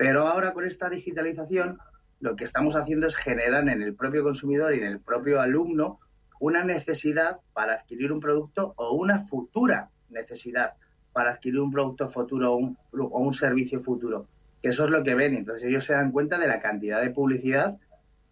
[0.03, 1.79] pero ahora con esta digitalización
[2.19, 6.01] lo que estamos haciendo es generar en el propio consumidor y en el propio alumno
[6.41, 10.73] una necesidad para adquirir un producto o una futura necesidad
[11.13, 14.27] para adquirir un producto futuro o un, servicio futuro.
[14.61, 15.37] Eso es lo que ven.
[15.37, 17.79] Entonces ellos se dan cuenta de la cantidad de publicidad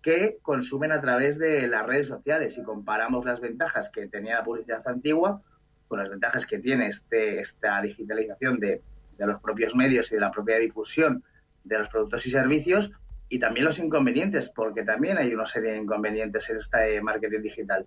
[0.02, 2.54] que consumen a través de las redes sociales.
[2.54, 5.40] Si comparamos las ventajas que tenía la publicidad antigua
[5.86, 8.82] con las ventajas que tiene este, esta digitalización de
[9.18, 11.22] los propios medios y de la propia difusión
[11.70, 12.92] de los productos y servicios
[13.28, 17.86] y también los inconvenientes, porque también hay una serie de inconvenientes en este marketing digital.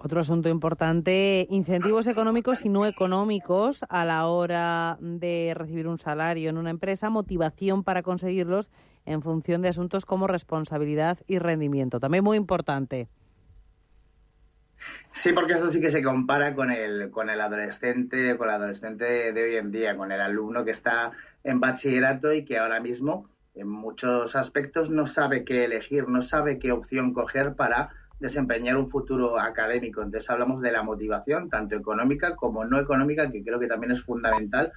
[0.00, 6.48] Otro asunto importante, incentivos económicos y no económicos a la hora de recibir un salario
[6.48, 8.70] en una empresa, motivación para conseguirlos
[9.04, 11.98] en función de asuntos como responsabilidad y rendimiento.
[11.98, 13.08] También muy importante.
[15.12, 19.32] Sí, porque esto sí que se compara con el, con el adolescente, con el adolescente
[19.32, 21.12] de hoy en día, con el alumno que está
[21.42, 26.58] en bachillerato y que ahora mismo en muchos aspectos no sabe qué elegir, no sabe
[26.58, 30.02] qué opción coger para desempeñar un futuro académico.
[30.02, 34.02] Entonces hablamos de la motivación, tanto económica como no económica, que creo que también es
[34.02, 34.72] fundamental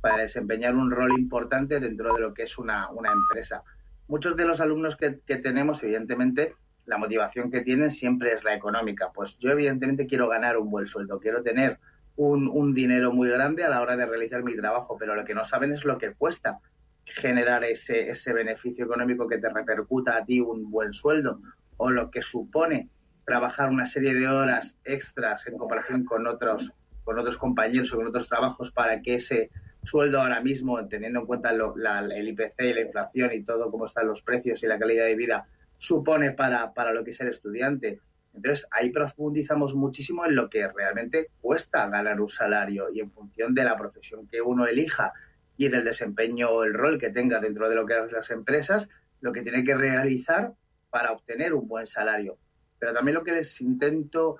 [0.00, 3.62] para desempeñar un rol importante dentro de lo que es una, una empresa.
[4.08, 6.54] Muchos de los alumnos que, que tenemos, evidentemente,
[6.86, 9.10] la motivación que tienen siempre es la económica.
[9.12, 11.78] Pues yo evidentemente quiero ganar un buen sueldo, quiero tener
[12.16, 15.34] un, un, dinero muy grande a la hora de realizar mi trabajo, pero lo que
[15.34, 16.60] no saben es lo que cuesta
[17.04, 21.40] generar ese, ese beneficio económico que te repercuta a ti un buen sueldo
[21.76, 22.88] o lo que supone
[23.24, 26.72] trabajar una serie de horas extras en comparación con otros,
[27.04, 29.50] con otros compañeros o con otros trabajos para que ese
[29.82, 33.70] sueldo ahora mismo, teniendo en cuenta lo, la, el IPC y la inflación y todo,
[33.70, 35.46] cómo están los precios y la calidad de vida,
[35.78, 38.00] supone para, para lo que es el estudiante.
[38.34, 43.54] Entonces, ahí profundizamos muchísimo en lo que realmente cuesta ganar un salario y en función
[43.54, 45.12] de la profesión que uno elija
[45.56, 48.88] y del desempeño o el rol que tenga dentro de lo que las empresas,
[49.20, 50.52] lo que tiene que realizar
[50.90, 52.38] para obtener un buen salario.
[52.78, 54.36] Pero también lo que les intento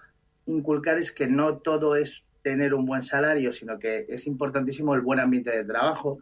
[0.47, 5.01] inculcar es que no todo es tener un buen salario, sino que es importantísimo el
[5.01, 6.21] buen ambiente de trabajo,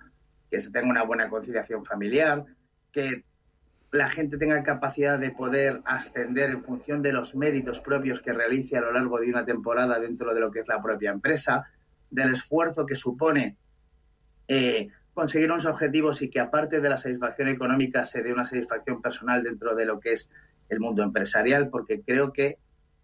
[0.50, 2.44] que se tenga una buena conciliación familiar,
[2.92, 3.24] que
[3.94, 8.76] la gente tenga capacidad de poder ascender en función de los méritos propios que realice
[8.76, 11.70] a lo largo de una temporada dentro de lo que es la propia empresa,
[12.10, 13.56] del esfuerzo que supone
[14.48, 19.00] eh, conseguir unos objetivos y que aparte de la satisfacción económica se dé una satisfacción
[19.00, 20.28] personal dentro de lo que es
[20.68, 22.58] el mundo empresarial, porque creo que,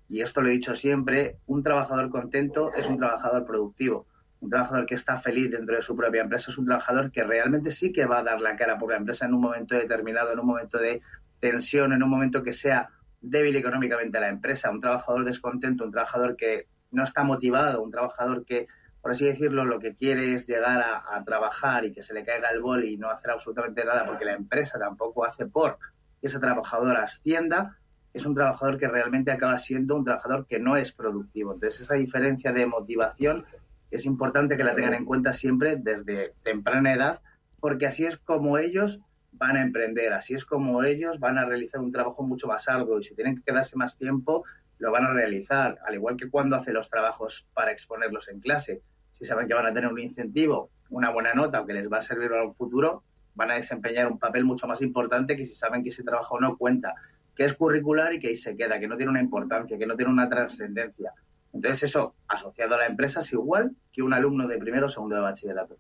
[0.09, 4.07] y esto lo he dicho siempre, un trabajador contento es un trabajador productivo
[4.41, 7.71] un trabajador que está feliz dentro de su propia empresa es un trabajador que realmente
[7.71, 10.41] sí que va a dar la cara por la empresa en un momento determinado, en
[10.41, 11.03] un momento de
[11.39, 12.89] tensión, en un momento que sea
[13.21, 18.45] débil económicamente la empresa, un trabajador descontento, un trabajador que no está motivado, un trabajador
[18.47, 18.67] que,
[19.03, 22.25] por así decirlo, lo que quiere es llegar a, a trabajar y que se le
[22.25, 25.79] caiga el bol y no hacer absolutamente nada porque la empresa tampoco hace por
[26.21, 27.77] que ese trabajador ascienda,
[28.13, 31.55] es un trabajador que realmente acaba siendo un trabajador que no es productivo.
[31.55, 33.47] Entonces, esa diferencia de motivación
[33.91, 37.23] es importante que la tengan en cuenta siempre desde temprana edad,
[37.61, 39.01] porque así es como ellos
[39.33, 42.99] van a emprender, así es como ellos van a realizar un trabajo mucho más arduo
[42.99, 44.45] y si tienen que quedarse más tiempo,
[44.79, 48.83] lo van a realizar, al igual que cuando hacen los trabajos para exponerlos en clase.
[49.11, 51.99] Si saben que van a tener un incentivo, una buena nota o que les va
[51.99, 55.55] a servir para un futuro, van a desempeñar un papel mucho más importante que si
[55.55, 56.95] saben que ese trabajo no cuenta,
[57.35, 59.97] que es curricular y que ahí se queda, que no tiene una importancia, que no
[59.97, 61.13] tiene una trascendencia.
[61.53, 65.17] Entonces eso, asociado a la empresa, es igual que un alumno de primero o segundo
[65.17, 65.77] de bachillerato.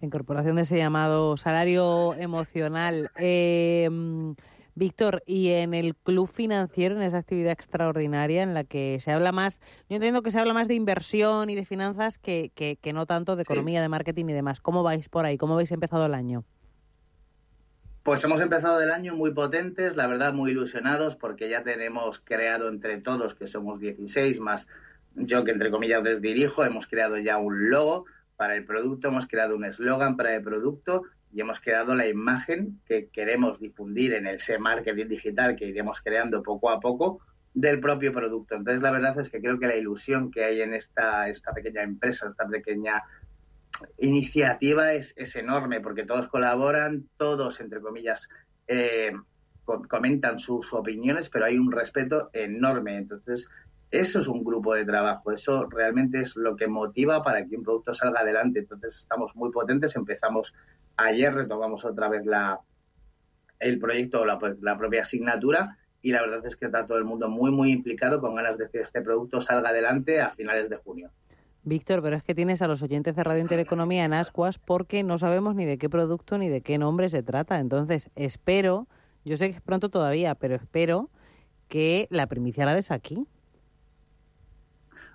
[0.00, 3.10] La incorporación de ese llamado salario emocional.
[3.18, 3.88] Eh,
[4.76, 9.30] Víctor, y en el club financiero, en esa actividad extraordinaria en la que se habla
[9.30, 12.92] más, yo entiendo que se habla más de inversión y de finanzas que, que, que
[12.92, 13.82] no tanto de economía, sí.
[13.82, 14.60] de marketing y demás.
[14.60, 15.38] ¿Cómo vais por ahí?
[15.38, 16.44] ¿Cómo habéis empezado el año?
[18.02, 22.68] Pues hemos empezado el año muy potentes, la verdad muy ilusionados porque ya tenemos creado
[22.68, 24.68] entre todos, que somos 16 más
[25.14, 29.26] yo que entre comillas les dirijo, hemos creado ya un logo para el producto, hemos
[29.26, 34.26] creado un eslogan para el producto y hemos creado la imagen que queremos difundir en
[34.26, 37.20] el marketing digital que iremos creando poco a poco
[37.52, 38.56] del propio producto.
[38.56, 41.82] Entonces, la verdad es que creo que la ilusión que hay en esta, esta pequeña
[41.82, 43.02] empresa, esta pequeña
[43.98, 48.28] iniciativa es, es enorme porque todos colaboran, todos, entre comillas,
[48.66, 49.12] eh,
[49.64, 52.96] comentan sus opiniones, pero hay un respeto enorme.
[52.96, 53.48] Entonces,
[54.00, 57.62] eso es un grupo de trabajo, eso realmente es lo que motiva para que un
[57.62, 58.60] producto salga adelante.
[58.60, 60.54] Entonces estamos muy potentes, empezamos
[60.96, 62.60] ayer, retomamos otra vez la,
[63.60, 67.28] el proyecto la, la propia asignatura y la verdad es que está todo el mundo
[67.28, 71.10] muy, muy implicado con ganas de que este producto salga adelante a finales de junio.
[71.62, 75.18] Víctor, pero es que tienes a los oyentes de Radio Intereconomía en ascuas porque no
[75.18, 77.58] sabemos ni de qué producto ni de qué nombre se trata.
[77.58, 78.86] Entonces, espero,
[79.24, 81.08] yo sé que es pronto todavía, pero espero
[81.68, 83.26] que la primicia la des aquí.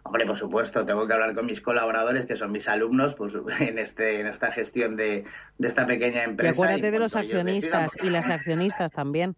[0.10, 3.78] Hombre, por supuesto, tengo que hablar con mis colaboradores, que son mis alumnos, pues en
[3.78, 5.24] este en esta gestión de,
[5.60, 6.50] de esta pequeña empresa.
[6.50, 9.36] Y acuérdate y de los accionistas decidan, y las accionistas también.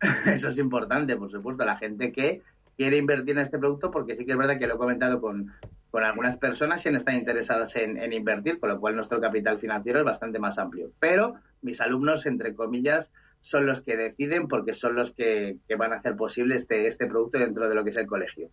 [0.26, 2.42] Eso es importante, por supuesto, la gente que
[2.76, 5.52] quiere invertir en este producto, porque sí que es verdad que lo he comentado con,
[5.90, 9.98] con algunas personas y están interesadas en, en invertir, con lo cual nuestro capital financiero
[9.98, 10.92] es bastante más amplio.
[11.00, 13.10] Pero mis alumnos, entre comillas,
[13.44, 17.38] son los que deciden porque son los que, van a hacer posible este, este producto
[17.38, 18.48] dentro de lo que es el colegio.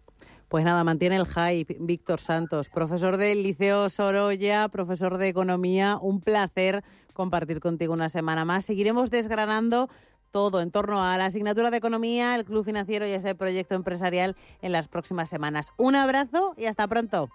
[0.52, 1.78] Pues nada, mantiene el hype.
[1.80, 6.84] Víctor Santos, profesor del Liceo Sorolla, profesor de Economía, un placer
[7.14, 8.66] compartir contigo una semana más.
[8.66, 9.90] Seguiremos desgranando
[10.30, 14.36] todo en torno a la asignatura de Economía, el Club Financiero y ese proyecto empresarial
[14.62, 15.72] en las próximas semanas.
[15.78, 17.30] Un abrazo y hasta pronto.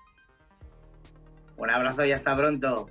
[1.57, 2.91] Un abrazo y hasta pronto.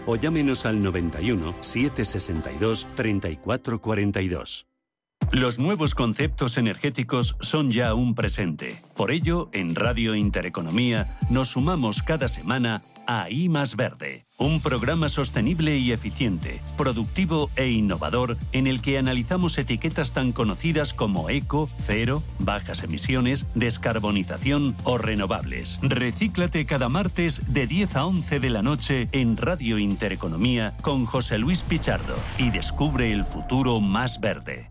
[0.05, 4.67] o llámenos al 91 762 3442.
[5.31, 8.75] Los nuevos conceptos energéticos son ya un presente.
[8.97, 15.77] Por ello, en Radio Intereconomía nos sumamos cada semana a más Verde, un programa sostenible
[15.77, 22.23] y eficiente, productivo e innovador en el que analizamos etiquetas tan conocidas como eco, cero,
[22.39, 25.77] bajas emisiones, descarbonización o renovables.
[25.81, 31.37] Recíclate cada martes de 10 a 11 de la noche en Radio Intereconomía con José
[31.37, 34.70] Luis Pichardo y descubre el futuro más verde.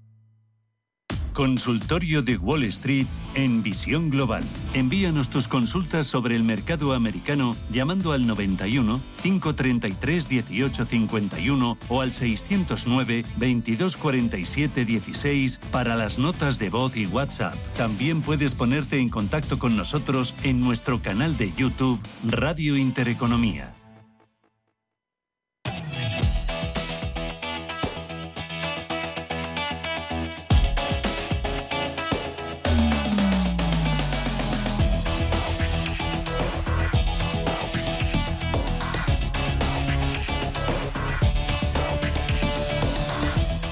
[1.33, 4.43] Consultorio de Wall Street en Visión Global.
[4.73, 13.23] Envíanos tus consultas sobre el mercado americano llamando al 91 533 1851 o al 609
[13.37, 17.55] 2247 16 para las notas de voz y WhatsApp.
[17.75, 23.80] También puedes ponerte en contacto con nosotros en nuestro canal de YouTube Radio Intereconomía.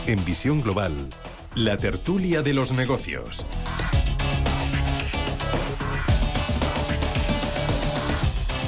[0.09, 1.07] En Visión Global,
[1.53, 3.45] la tertulia de los negocios.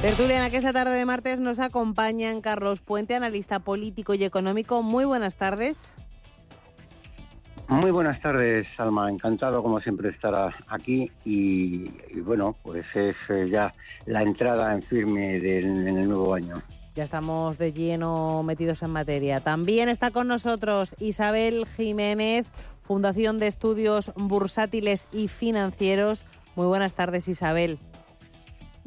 [0.04, 4.24] Tertulia en la que esta tarde de martes nos acompañan Carlos Puente, analista político y
[4.24, 4.84] económico.
[4.84, 5.96] Muy buenas tardes.
[7.70, 9.10] Muy buenas tardes, Alma.
[9.10, 11.12] Encantado, como siempre, estar aquí.
[11.26, 11.90] Y,
[12.20, 13.74] bueno, pues es eh, ya
[14.06, 16.62] la entrada en firme del, en el nuevo año.
[16.94, 19.40] Ya estamos de lleno metidos en materia.
[19.40, 22.48] También está con nosotros Isabel Jiménez,
[22.84, 26.26] Fundación de Estudios Bursátiles y Financieros.
[26.56, 27.80] Muy buenas tardes, Isabel.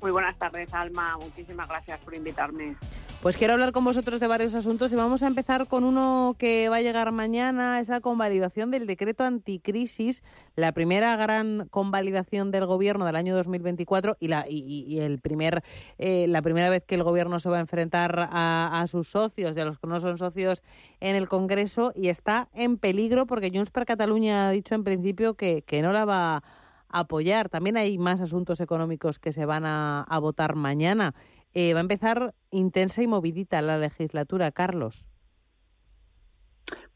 [0.03, 1.17] Muy buenas tardes, Alma.
[1.19, 2.77] Muchísimas gracias por invitarme.
[3.25, 6.69] Pues quiero hablar con vosotros de varios asuntos y vamos a empezar con uno que
[6.69, 10.23] va a llegar mañana, es la convalidación del decreto anticrisis,
[10.57, 15.65] la primera gran convalidación del gobierno del año 2024 y la, y, el primer,
[15.97, 19.65] eh, la primera vez que el gobierno se va a enfrentar a, sus socios, de
[19.65, 20.63] los que no son socios
[21.01, 25.33] en el Congreso y está en peligro porque Junts per Cataluña ha dicho en principio
[25.33, 26.43] que, que no la va a
[26.91, 27.49] apoyar.
[27.49, 31.15] También hay más asuntos económicos que se van a, a votar mañana.
[31.55, 35.07] Eh, va a empezar intensa y movidita la legislatura, Carlos.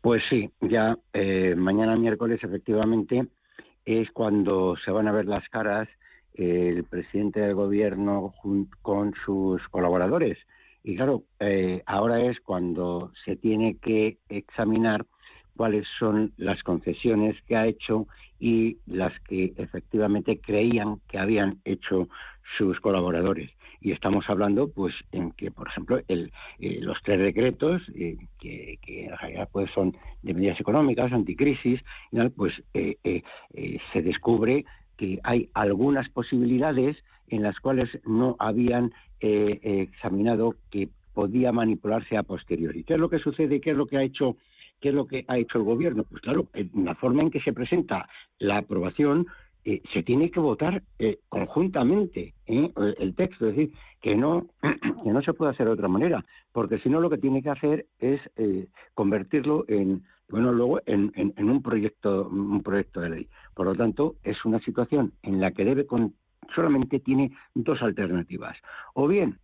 [0.00, 3.28] Pues sí, ya eh, mañana miércoles efectivamente
[3.84, 5.88] es cuando se van a ver las caras
[6.34, 8.32] el presidente del gobierno
[8.82, 10.38] con sus colaboradores.
[10.84, 15.04] Y claro, eh, ahora es cuando se tiene que examinar
[15.56, 18.06] cuáles son las concesiones que ha hecho
[18.38, 22.08] y las que efectivamente creían que habían hecho
[22.56, 23.50] sus colaboradores
[23.80, 28.78] y estamos hablando pues en que por ejemplo el, eh, los tres decretos eh, que,
[28.86, 31.80] en realidad pues son de medidas económicas anticrisis
[32.36, 33.22] pues eh,
[33.92, 34.64] se descubre
[34.96, 36.96] que hay algunas posibilidades
[37.28, 42.84] en las cuales no habían examinado que podía manipularse a posteriori.
[42.84, 43.60] ¿Qué es lo que sucede?
[43.60, 44.36] ¿Qué es lo que ha hecho?
[44.80, 46.04] ¿Qué es lo que ha hecho el gobierno?
[46.04, 48.08] Pues claro, en la forma en que se presenta
[48.38, 49.26] la aprobación
[49.70, 52.72] eh, se tiene que votar eh, conjuntamente ¿eh?
[52.98, 54.46] el texto, es decir, que no,
[55.04, 57.50] que no se puede hacer de otra manera, porque si no lo que tiene que
[57.50, 58.18] hacer es
[58.94, 63.28] convertirlo en, bueno, luego en, en, un proyecto, un proyecto de ley.
[63.54, 66.14] Por lo tanto, es una situación en la que debe con,
[66.54, 68.56] solamente tiene dos alternativas.
[68.94, 69.36] O bien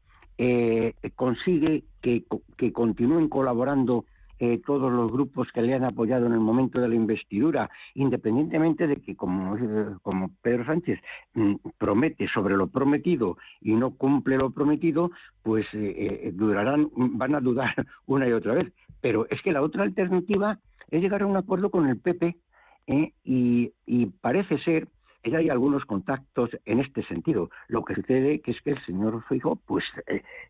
[1.17, 2.25] consigue que,
[2.57, 4.07] que continúen colaborando
[4.41, 8.89] eh, todos los grupos que le han apoyado en el momento de la investidura, independientemente
[8.89, 9.95] de que, como, eh,
[10.43, 10.99] Pedro Sánchez
[11.35, 15.13] mm, promete sobre lo prometido y no cumple lo prometido,
[15.43, 17.75] pues eh, durarán, van a dudar
[18.07, 18.73] una y otra vez.
[19.01, 20.59] Pero es que la otra alternativa
[20.91, 22.37] es llegar a un acuerdo con el PP
[22.87, 24.89] y, y parece ser
[25.23, 27.51] que hay algunos contactos en este sentido.
[27.69, 29.85] Lo que sucede que es que el señor Fijo pues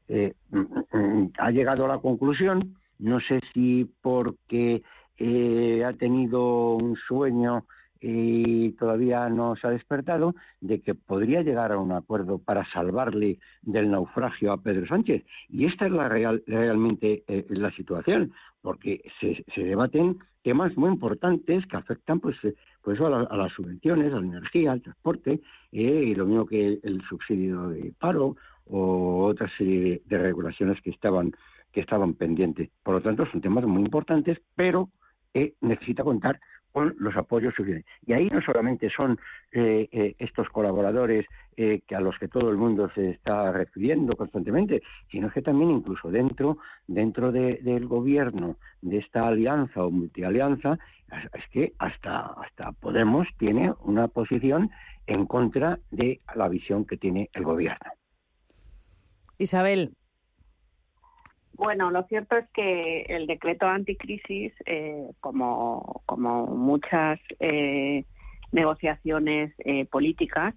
[0.08, 4.82] mm, mm, ha llegado a la conclusión no sé si porque
[5.18, 7.64] eh, ha tenido un sueño
[8.06, 13.38] y todavía no se ha despertado, de que podría llegar a un acuerdo para salvarle
[13.62, 15.24] del naufragio a Pedro Sánchez.
[15.48, 21.64] Y esta es la real, realmente eh, la situación, porque se, debaten temas muy importantes
[21.66, 25.40] que afectan pues, eh, pues a, las subvenciones, a la energía, al transporte,
[25.72, 28.36] y lo mismo que el, subsidio de paro
[28.66, 31.32] o otra serie de regulaciones que estaban
[31.74, 32.70] que estaban pendientes.
[32.82, 34.88] Por lo tanto, son temas muy importantes, pero
[35.34, 37.92] eh, necesita contar con los apoyos suficientes.
[38.06, 39.18] Y ahí no solamente son
[39.52, 44.82] eh, eh, estos colaboradores que a los que todo el mundo se está refiriendo constantemente,
[45.08, 46.58] sino que también incluso dentro
[46.88, 50.80] dentro del gobierno de esta alianza o multialianza
[51.32, 54.68] es que hasta hasta Podemos tiene una posición
[55.06, 57.92] en contra de la visión que tiene el gobierno.
[59.38, 59.94] Isabel,
[61.56, 68.04] bueno, lo cierto es que el decreto anticrisis, eh, como, como muchas eh,
[68.52, 70.54] negociaciones eh, políticas,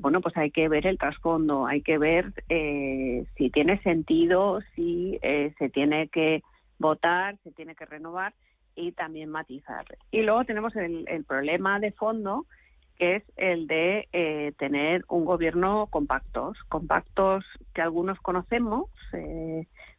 [0.00, 5.70] bueno, pues hay que ver el trasfondo, hay que ver si tiene sentido, si se
[5.70, 6.42] tiene que
[6.78, 8.34] votar, se tiene que renovar
[8.76, 9.86] y también matizar.
[10.10, 12.44] Y luego tenemos el, el problema de fondo,
[12.98, 17.42] que es el de tener un gobierno compactos, compactos
[17.72, 18.90] que algunos conocemos,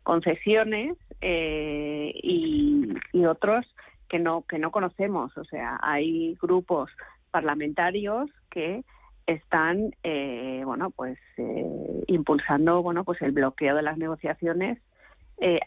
[0.03, 2.93] concesiones eh, y,
[3.25, 3.65] otros
[4.09, 5.35] que no que no conocemos.
[5.37, 6.91] O sea hay grupos
[7.31, 8.83] parlamentarios que
[9.25, 14.79] están eh, bueno pues eh, impulsando bueno pues el bloqueo de las negociaciones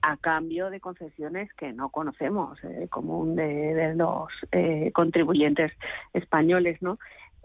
[0.00, 2.58] a cambio de concesiones que no conocemos
[2.88, 4.32] común de, de los
[4.94, 5.70] contribuyentes
[6.14, 6.98] españoles no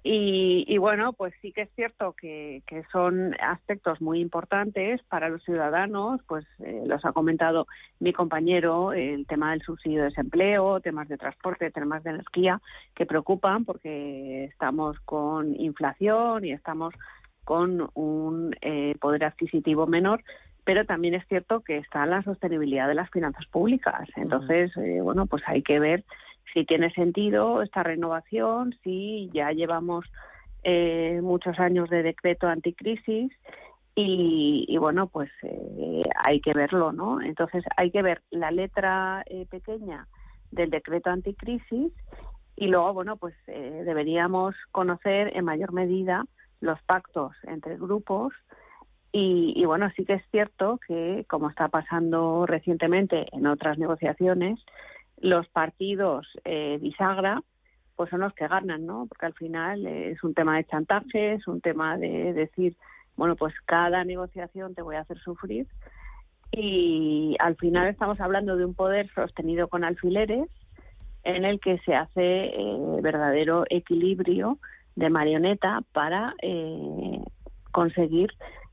[0.04, 6.22] y, bueno, pues sí que es cierto que, son aspectos muy importantes para los ciudadanos,
[6.28, 7.68] pues eh, los ha comentado
[8.00, 12.60] mi compañero, el tema del subsidio de desempleo, temas de transporte, temas de energía,
[12.96, 16.96] que preocupan porque estamos con inflación y estamos
[17.44, 20.24] con un eh, poder adquisitivo menor,
[20.64, 24.08] pero también es cierto que está la sostenibilidad de las finanzas públicas.
[24.16, 26.04] Entonces, eh, bueno, pues hay que ver
[26.54, 30.06] si tiene sentido esta renovación, si ya llevamos
[30.64, 33.32] eh, muchos años de decreto anticrisis
[33.96, 37.22] y, bueno, pues eh, hay que verlo, ¿no?
[37.22, 40.08] Entonces hay que ver la letra eh, pequeña
[40.52, 41.92] del decreto anticrisis
[42.56, 46.26] y luego, bueno, pues deberíamos conocer en mayor medida
[46.60, 48.34] los pactos entre grupos
[49.12, 54.60] y, y, bueno, sí que es cierto que, como está pasando recientemente en otras negociaciones,
[55.22, 57.42] los partidos eh, bisagra
[57.96, 59.06] pues son los que ganan, ¿no?
[59.08, 62.76] Porque al final es un tema de chantaje, es un tema de decir,
[63.16, 65.68] bueno, pues cada negociación te voy a hacer sufrir
[66.52, 70.50] y al final estamos hablando de un poder sostenido con alfileres
[71.24, 74.58] en el que se hace eh, verdadero equilibrio
[74.96, 77.20] de marioneta para eh,
[77.72, 78.32] conseguir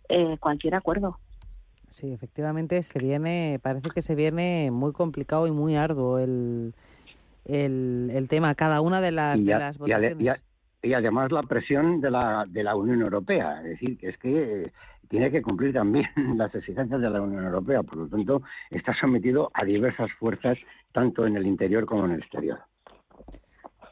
[0.09, 1.19] eh, cualquier acuerdo.
[1.91, 6.75] Sí, efectivamente se viene, parece que se viene muy complicado y muy arduo el,
[7.45, 10.43] el, tema, cada una de las, de las votaciones.
[10.81, 14.73] Y, además la presión de la, de la Unión Europea, es decir, que es que
[15.09, 19.51] tiene que cumplir también las exigencias de la Unión Europea, por lo tanto está sometido
[19.55, 20.57] a diversas fuerzas,
[20.93, 22.61] tanto en el interior como en el exterior.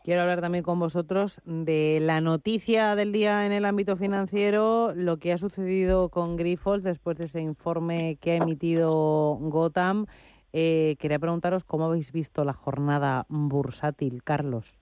[0.07, 5.17] Quiero hablar también con vosotros de la noticia del día en el ámbito financiero, lo
[5.17, 10.07] que ha sucedido con Grifols después de ese informe que ha emitido Gotham.
[10.53, 14.79] Eh, quería preguntaros cómo habéis visto la jornada bursátil, Carlos.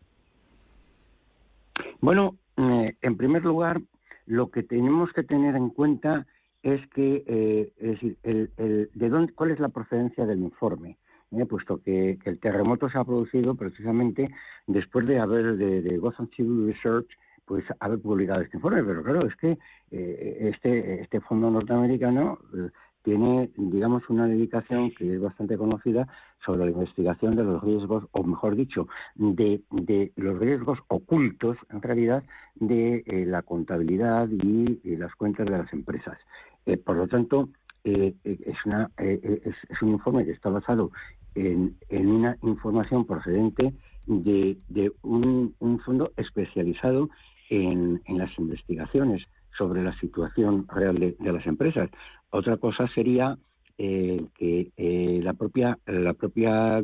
[2.03, 3.81] Bueno, eh, en primer lugar,
[4.27, 6.27] lo que tenemos que tener en cuenta
[6.63, 10.99] es que, eh, es decir, el, de dónde, cuál es la procedencia del informe.
[11.47, 14.31] Puesto que, el terremoto se ha producido precisamente
[14.67, 17.09] después de haber de, de Gotham Civil Research
[17.45, 18.83] pues haber publicado este informe.
[18.83, 19.59] Pero claro, es que
[19.91, 22.71] eh, este, este fondo norteamericano eh,
[23.03, 26.09] tiene, digamos, una dedicación que es bastante conocida
[26.45, 31.83] sobre la investigación de los riesgos, o mejor dicho, de, de los riesgos ocultos, en
[31.83, 32.25] realidad,
[32.55, 36.17] de eh, la contabilidad y, las cuentas de las empresas.
[36.65, 37.51] Eh, por lo tanto,
[37.85, 38.15] es,
[38.65, 40.91] una, es, un informe que está basado
[41.35, 43.75] en, una información procedente
[44.07, 47.09] de, de un, un, fondo especializado
[47.51, 49.23] en, en las investigaciones
[49.57, 51.91] sobre la situación real de, las empresas.
[52.31, 53.37] Otra cosa sería
[53.79, 56.81] eh, que eh, la propia la propia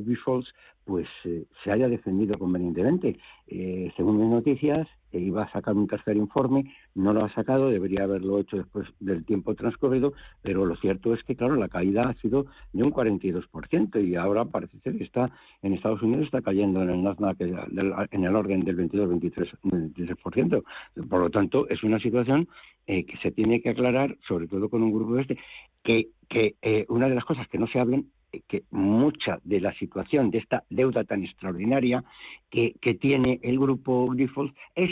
[0.91, 3.17] pues eh, se haya defendido convenientemente.
[3.47, 7.71] Eh, según mis noticias, eh, iba a sacar un tercer informe, no lo ha sacado,
[7.71, 12.09] debería haberlo hecho después del tiempo transcurrido, pero lo cierto es que, claro, la caída
[12.09, 15.31] ha sido de un 42% y ahora parece ser que está
[15.63, 20.65] en Estados Unidos está cayendo en el Nasdaq en el orden del 22-23%.
[21.09, 22.49] Por lo tanto, es una situación
[22.87, 25.39] que se tiene que aclarar, sobre todo con un grupo este,
[25.85, 26.55] que, que
[26.89, 28.07] una de las cosas que no se hablan
[28.49, 32.05] que mucha de la situación de esta deuda tan extraordinaria
[32.51, 34.91] que, tiene el grupo Grifols es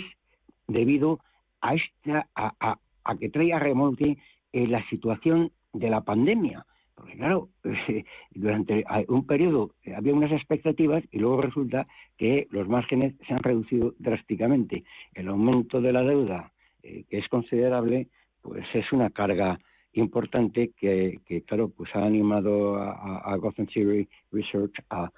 [0.67, 1.21] debido
[1.61, 2.79] a esta a,
[3.19, 4.19] que trae a remolque
[4.53, 6.65] eh, la situación de la pandemia.
[6.95, 7.49] Porque claro
[8.35, 11.87] durante un periodo había unas expectativas y luego resulta
[12.17, 14.85] que los márgenes se han reducido drásticamente.
[15.15, 18.09] El aumento de la deuda eh, que es considerable
[18.43, 19.59] pues es una carga
[19.93, 25.11] importante que, claro, pues ha animado a, a Gotham Theory Research a,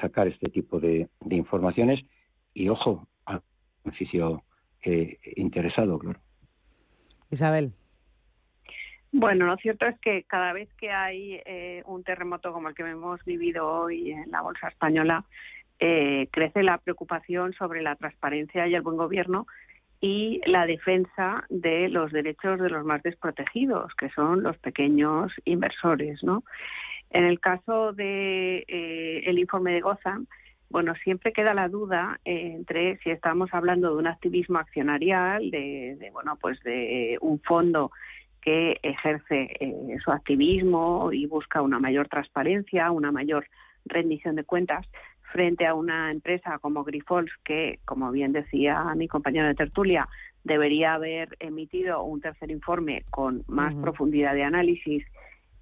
[0.00, 2.00] sacar este tipo de, informaciones
[2.54, 3.42] y, ojo, al
[3.84, 4.44] beneficio
[4.84, 6.20] eh, interesado, claro.
[7.30, 7.72] Isabel.
[9.10, 12.82] Bueno, lo cierto es que cada vez que hay eh, un terremoto como el que
[12.82, 15.24] hemos vivido hoy en la Bolsa Española,
[15.80, 19.46] eh, crece la preocupación sobre la transparencia y el buen gobierno
[20.02, 26.22] y la defensa de los derechos de los más desprotegidos, que son los pequeños inversores,
[26.24, 26.42] ¿no?
[27.10, 30.26] En el caso de eh, el informe de Gotham,
[30.70, 36.36] bueno, siempre queda la duda entre si estamos hablando de un activismo accionarial, de, bueno,
[36.40, 37.92] pues de un fondo
[38.40, 43.46] que ejerce eh, su activismo y busca una mayor transparencia, una mayor
[43.84, 44.84] rendición de cuentas,
[45.32, 50.08] frente a una empresa como Grifols, que, como bien decía mi compañero de tertulia,
[50.44, 55.04] debería haber emitido un tercer informe con más profundidad de análisis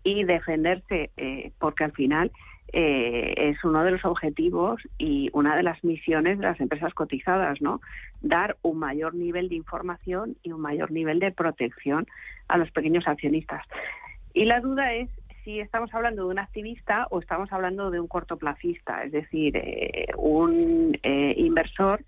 [0.02, 2.32] y defenderse, eh, porque al final
[2.72, 7.60] eh, es uno de los objetivos y una de las misiones de las empresas cotizadas,
[7.60, 7.80] ¿no?
[8.20, 12.06] Dar un mayor nivel de información y un mayor nivel de protección
[12.48, 13.64] a los pequeños accionistas.
[14.34, 15.10] Y la duda es
[15.44, 20.08] si estamos hablando de un activista o estamos hablando de un cortoplacista, es decir, eh,
[20.16, 22.04] un eh, inversor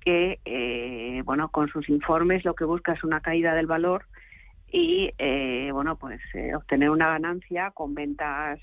[0.00, 4.06] que, eh, bueno, con sus informes lo que busca es una caída del valor
[4.70, 5.10] y,
[5.72, 6.20] bueno, pues
[6.54, 8.60] obtener una ganancia con ventas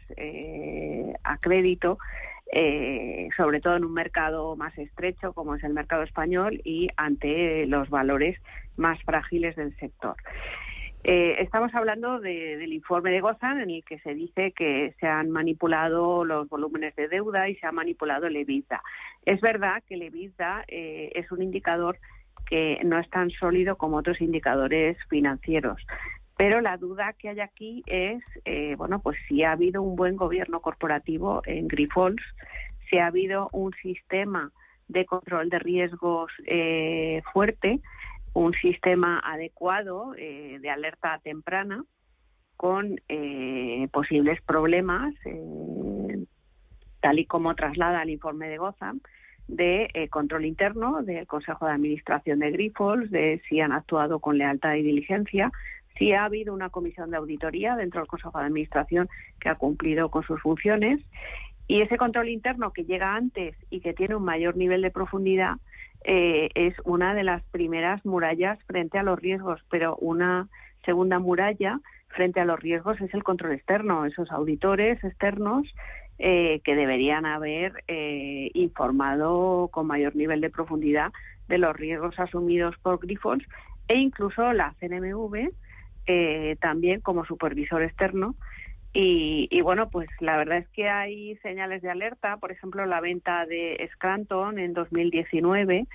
[1.24, 1.98] a crédito,
[3.36, 7.90] sobre todo en un mercado más estrecho como es el mercado español y ante los
[7.90, 8.38] valores
[8.78, 10.16] más frágiles del sector.
[11.06, 15.32] Eh, estamos hablando del informe de Gozan en el que se dice que se han
[15.32, 18.82] manipulado los volúmenes de deuda y se ha manipulado el EBITDA.
[19.26, 21.98] Es verdad que el EBITDA eh, es un indicador
[22.46, 25.86] que no es tan sólido como otros indicadores financieros.
[26.38, 30.16] Pero la duda que hay aquí es, eh, bueno, pues si ha habido un buen
[30.16, 32.24] gobierno corporativo en Grifols,
[32.90, 34.52] si ha habido un sistema
[34.88, 36.32] de control de riesgos
[37.34, 37.82] fuerte,
[38.34, 41.86] un sistema adecuado eh, de alerta temprana
[42.58, 46.26] con eh, posibles problemas, eh,
[47.00, 49.02] tal y como traslada el informe de Gotham,
[49.48, 54.76] de control interno del Consejo de Administración de Grifols, de si han actuado con lealtad
[54.76, 55.52] y diligencia,
[55.98, 59.10] si ha habido una comisión de auditoría dentro del Consejo de Administración
[59.42, 61.02] que ha cumplido con sus funciones.
[61.68, 65.58] Y ese control interno que llega antes y que tiene un mayor nivel de profundidad
[66.04, 70.48] eh, es una de las primeras murallas frente a los riesgos, pero una
[70.86, 71.80] segunda muralla
[72.10, 75.68] frente a los riesgos es el control externo, esos auditores externos
[76.20, 81.12] eh, que deberían haber eh, informado con mayor nivel de profundidad
[81.48, 83.46] de los riesgos asumidos por Grifols
[83.88, 85.52] e incluso la CNMV
[86.60, 88.36] también como supervisor externo
[88.96, 93.46] y, bueno, pues la verdad es que hay señales de alerta, por ejemplo, la venta
[93.48, 95.88] de Scranton en 2019,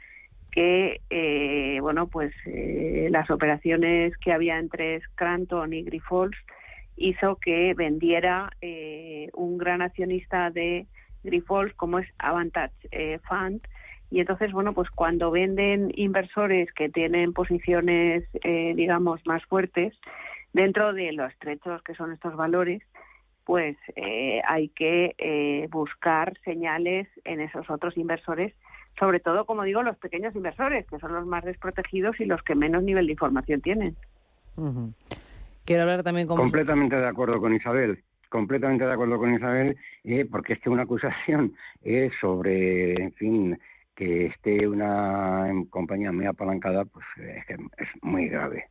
[0.50, 6.36] que, eh, bueno, pues eh, las operaciones que había entre Scranton y Grifols
[6.96, 10.86] hizo que vendiera eh, un gran accionista de
[11.22, 13.60] Grifols, como es Avantage Fund,
[14.10, 19.94] Y entonces, bueno, pues cuando venden inversores que tienen posiciones, eh, digamos, más fuertes,
[20.58, 22.82] dentro de los estrechos que son estos valores,
[23.44, 28.52] pues eh, hay que eh, buscar señales en esos otros inversores,
[28.98, 32.56] sobre todo, como digo, los pequeños inversores, que son los más desprotegidos y los que
[32.56, 33.96] menos nivel de información tienen.
[35.64, 36.36] Quiero hablar también con...
[36.36, 40.82] Completamente de acuerdo con Isabel completamente de acuerdo con Isabel, eh, porque es que una
[40.82, 43.58] acusación es sobre, en fin,
[43.96, 48.66] que esté una compañía muy apalancada, pues es, que es muy grave.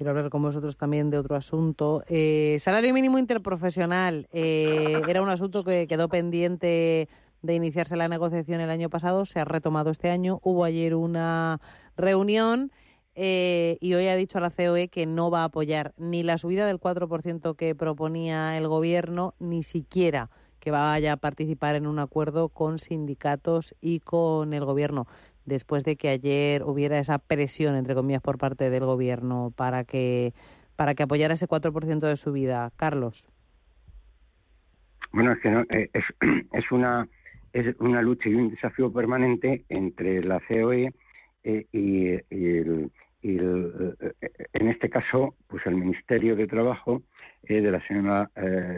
[0.00, 2.02] Quiero hablar con vosotros también de otro asunto.
[2.08, 4.28] Eh, salario mínimo interprofesional.
[4.32, 7.10] Eh, era un asunto que quedó pendiente
[7.42, 9.26] de iniciarse la negociación el año pasado.
[9.26, 10.40] Se ha retomado este año.
[10.42, 11.60] Hubo ayer una
[11.98, 12.72] reunión
[13.14, 16.38] eh, y hoy ha dicho a la COE que no va a apoyar ni la
[16.38, 20.30] subida del 4% que proponía el Gobierno, ni siquiera
[20.60, 25.06] que vaya a participar en un acuerdo con sindicatos y con el Gobierno,
[25.50, 30.32] después de que ayer hubiera esa presión, entre comillas, por parte del Gobierno para que,
[30.76, 32.72] para que apoyara ese 4% de subida.
[32.76, 33.28] Carlos.
[35.12, 36.04] Bueno, es que eh, es,
[36.52, 37.06] es, una,
[37.52, 40.94] es una lucha y un desafío permanente entre la COE
[41.42, 42.90] eh, y, el,
[43.22, 44.12] eh,
[44.54, 47.02] en este caso, pues el Ministerio de Trabajo
[47.42, 48.30] de la señora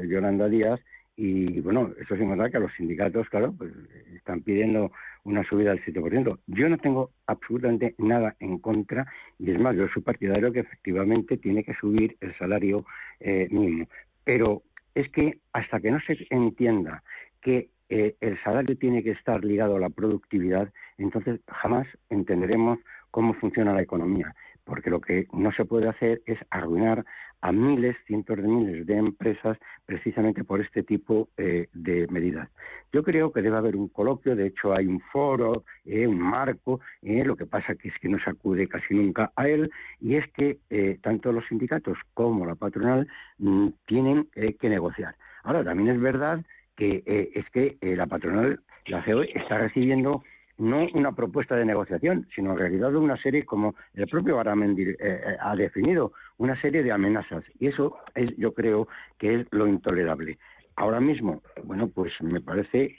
[0.09, 0.81] Yolanda Díaz
[1.17, 3.73] y bueno, eso sin contar que los sindicatos, claro, pues
[4.15, 4.93] están pidiendo
[5.25, 6.39] una subida del 7%.
[6.47, 9.07] Yo no tengo absolutamente nada en contra
[9.39, 12.87] y es más, yo soy partidario que efectivamente tiene que subir el salario
[13.21, 13.87] mínimo.
[14.25, 14.63] Pero
[14.95, 17.03] es que hasta que no se entienda
[17.41, 22.79] que eh, el salario tiene que estar ligado a la productividad, entonces jamás entenderemos
[23.11, 24.35] cómo funciona la economía,
[24.65, 27.05] porque lo que no se puede hacer es arruinar
[27.43, 32.49] a miles, cientos de miles de empresas precisamente por este tipo eh, de medidas.
[32.93, 36.81] Yo creo que debe haber un coloquio, de hecho hay un foro, eh, un marco,
[37.03, 39.71] lo que pasa que es que no se acude casi nunca a él,
[40.01, 40.59] y es que
[41.03, 43.07] tanto los sindicatos como la patronal
[43.39, 44.29] mm, tienen
[44.59, 45.15] que negociar.
[45.45, 46.45] Ahora, también es verdad
[46.77, 50.23] que eh, es que eh, la patronal, la COE, está recibiendo
[50.59, 55.37] no una propuesta de negociación, sino en realidad una serie, como el propio Baramendi eh,
[55.41, 57.45] ha definido, una serie de amenazas.
[57.59, 58.89] Y eso es, yo creo
[59.19, 60.39] que es lo intolerable.
[60.77, 62.97] Ahora mismo, bueno, pues me parece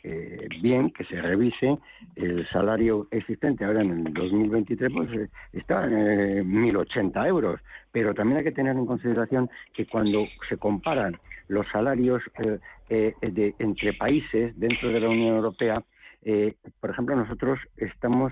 [0.61, 1.79] bien que se revise
[2.15, 3.65] el salario existente.
[3.65, 5.09] Ahora en el 2023 pues
[5.53, 7.59] está en 1.080 euros.
[7.91, 13.13] Pero también hay que tener en consideración que cuando se comparan los salarios eh, eh,
[13.21, 15.83] de, entre países dentro de la Unión Europea,
[16.25, 18.31] eh, por ejemplo, nosotros estamos,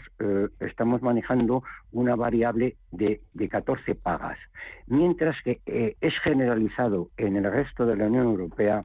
[0.59, 4.37] estamos manejando una variable de, de 14 pagas,
[4.87, 8.81] mientras que es generalizado en el resto de la Unión Europea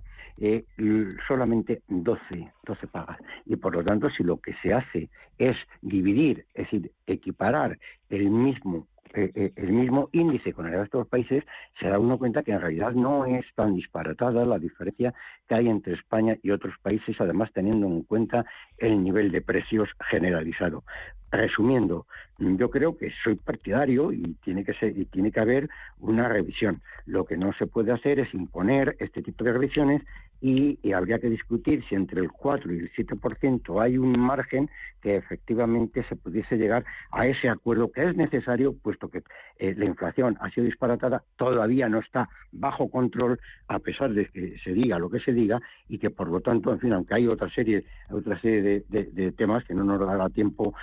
[1.27, 3.19] solamente 12, 12 pagas.
[3.47, 7.79] Y por lo tanto, si lo que se hace es dividir, es decir, equiparar
[8.11, 8.87] el mismo
[9.17, 11.43] eh, eh, el mismo índice con el resto de los países,
[11.81, 15.15] se da uno cuenta que en realidad no es tan disparatada la diferencia
[15.49, 18.45] que hay entre España y otros países, además teniendo en cuenta
[18.77, 20.85] el nivel de precios generalizado.
[21.31, 22.07] Resumiendo,
[22.39, 25.69] yo creo que soy partidario y tiene que ser y tiene que haber
[25.99, 26.83] una revisión.
[27.05, 30.03] Lo que no se puede hacer es imponer este tipo de revisiones
[30.41, 34.71] y, habría que discutir si entre el 4 y el 7% hay un margen
[35.03, 39.23] que efectivamente se pudiese llegar a ese acuerdo que es necesario, puesto que
[39.59, 44.59] eh, la inflación ha sido disparatada, todavía no está bajo control, a pesar de que
[44.65, 47.27] se diga lo que se diga, y que por lo tanto, en fin, aunque hay
[47.27, 50.75] otra serie, otra serie de, temas que no nos dará tiempo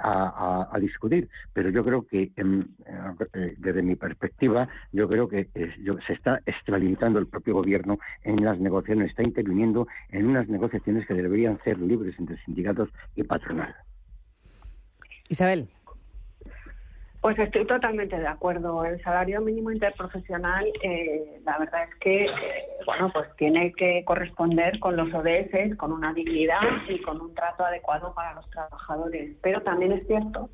[0.00, 2.64] a, discutir, pero yo creo que em,
[3.34, 8.58] eh, desde mi perspectiva, yo creo que se está extralimitando el propio gobierno en las
[8.58, 13.74] negociaciones está interviniendo en unas negociaciones que deberían ser libres entre sindicatos y patronal.
[15.28, 15.68] Isabel.
[17.20, 18.84] Pues estoy totalmente de acuerdo.
[18.84, 22.28] El salario mínimo interprofesional, eh, la verdad es que, eh,
[22.86, 27.64] bueno, pues tiene que corresponder con los ODS, con una dignidad y con un trato
[27.64, 29.36] adecuado para los trabajadores.
[29.42, 30.50] Pero también es cierto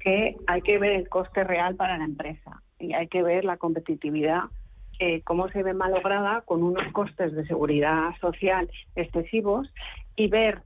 [0.00, 3.56] que hay que ver el coste real para la empresa y hay que ver la
[3.56, 4.42] competitividad
[4.98, 9.68] eh, cómo se ve malograda con unos costes de seguridad social excesivos
[10.14, 10.62] y ver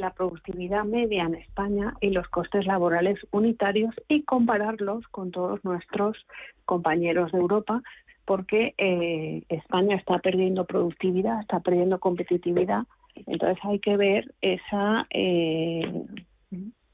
[0.00, 6.16] la productividad media en España y los costes laborales unitarios y compararlos con todos nuestros
[6.64, 7.82] compañeros de Europa,
[8.24, 12.84] porque eh, España está perdiendo productividad, está perdiendo competitividad.
[13.26, 16.04] Entonces hay que ver esa, eh,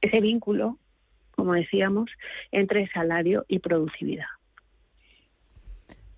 [0.00, 0.78] ese vínculo,
[1.30, 2.10] como decíamos,
[2.52, 4.35] entre salario y productividad.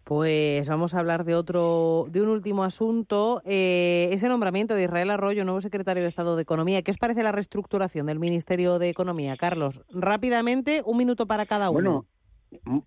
[0.08, 5.10] Pues vamos a hablar de otro, de un último asunto, eh, ese nombramiento de Israel
[5.10, 6.80] Arroyo, nuevo secretario de Estado de Economía.
[6.80, 9.82] ¿Qué os parece la reestructuración del Ministerio de Economía, Carlos?
[9.90, 12.06] Rápidamente, un minuto para cada uno.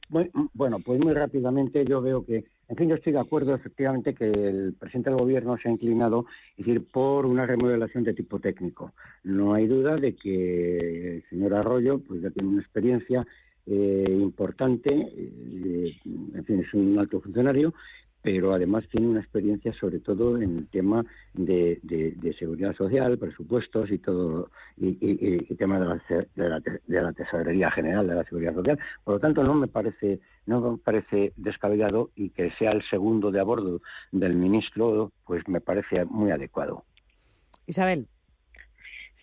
[0.09, 4.15] Bueno, bueno, pues muy rápidamente yo veo que, en fin, yo estoy de acuerdo efectivamente
[4.15, 6.25] que el presidente del gobierno se ha inclinado,
[6.57, 8.93] es decir, por una remodelación de tipo técnico.
[9.23, 13.27] No hay duda de que el señor Arroyo, pues ya tiene una experiencia
[13.67, 15.95] eh, importante, eh,
[16.61, 17.73] es un alto funcionario,
[18.21, 21.03] pero además tiene una experiencia sobre todo en el tema
[21.33, 21.79] de,
[22.37, 28.15] seguridad social, presupuestos y todo, y, y, tema de la, de, la, tesorería general de
[28.15, 28.79] la seguridad social.
[29.03, 33.31] Por lo tanto, no me parece no me parece descabellado y que sea el segundo
[33.31, 33.81] de a bordo
[34.11, 36.83] del ministro, pues me parece muy adecuado.
[37.67, 38.07] Isabel.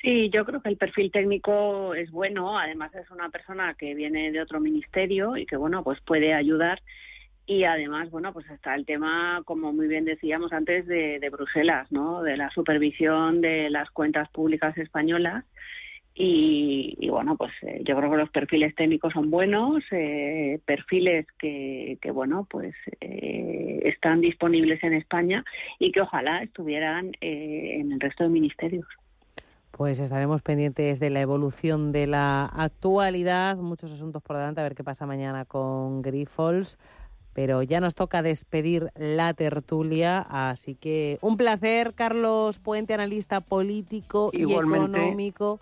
[0.00, 2.56] Sí, yo creo que el perfil técnico es bueno.
[2.58, 6.80] Además es una persona que viene de otro ministerio y que bueno, pues puede ayudar.
[7.48, 12.22] Y además, bueno, pues está el tema, como muy bien decíamos antes, de, Bruselas, ¿no?
[12.22, 15.46] De la supervisión de las cuentas públicas españolas.
[16.14, 21.96] Y, bueno, pues eh, yo creo que los perfiles técnicos son buenos, eh, perfiles que,
[22.02, 25.42] que, bueno, pues eh, están disponibles en España
[25.78, 28.86] y que ojalá estuvieran en el resto de ministerios.
[29.70, 34.74] Pues estaremos pendientes de la evolución de la actualidad, muchos asuntos por delante, a ver
[34.74, 36.76] qué pasa mañana con Grifols.
[37.38, 44.30] Pero ya nos toca despedir la tertulia, así que un placer, Carlos Puente, analista político
[44.32, 45.60] y económico.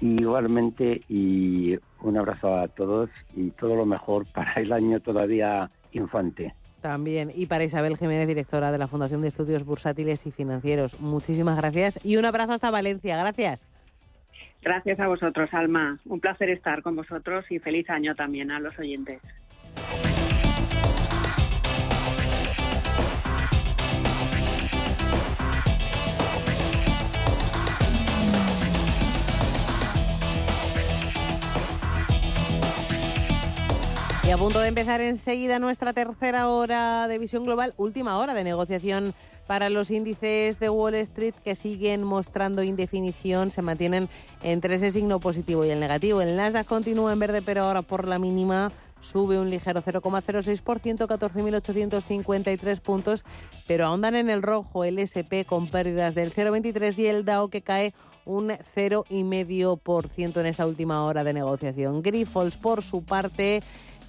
[0.00, 6.54] Igualmente, y un abrazo a todos y todo lo mejor para el año todavía infante.
[6.80, 7.30] También.
[7.34, 10.98] Y para Isabel Jiménez, directora de la Fundación de Estudios Bursátiles y Financieros.
[10.98, 13.18] Muchísimas gracias y un abrazo hasta Valencia.
[13.18, 13.66] Gracias.
[14.64, 15.98] Gracias a vosotros, Alma.
[16.06, 19.20] Un placer estar con vosotros y feliz año también a los oyentes.
[34.26, 38.44] Y a punto de empezar enseguida nuestra tercera hora de visión global, última hora de
[38.44, 39.12] negociación
[39.46, 44.08] para los índices de Wall Street que siguen mostrando indefinición, se mantienen
[44.42, 46.20] entre ese signo positivo y el negativo.
[46.20, 52.80] El Nasdaq continúa en verde, pero ahora por la mínima sube un ligero 0,06%, 14.853
[52.80, 53.24] puntos,
[53.66, 57.62] pero ahondan en el rojo el SP con pérdidas del 0,23 y el Dow que
[57.62, 57.92] cae
[58.24, 62.02] un 0,5% en esta última hora de negociación.
[62.02, 63.62] Grifols, por su parte,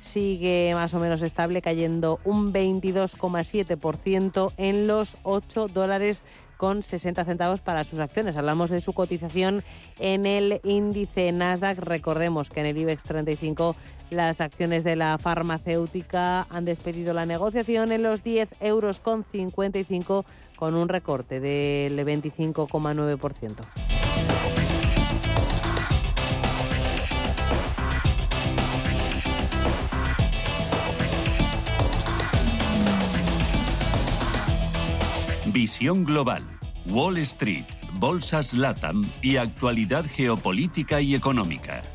[0.06, 6.24] sigue más o menos estable, cayendo un 22,7% en los 8 dólares
[6.58, 8.38] con 60 centavos para sus acciones.
[8.38, 9.64] Hablamos de su cotización
[10.00, 11.80] en el índice Nasdaq.
[11.80, 13.76] Recordemos que en el IBEX 35
[14.10, 20.26] las acciones de la farmacéutica han despedido la negociación en los 10 euros con 55
[20.56, 23.95] con un recorte del 25,9%.
[35.56, 36.44] Visión Global,
[36.86, 41.95] Wall Street, Bolsas Latam y actualidad geopolítica y económica.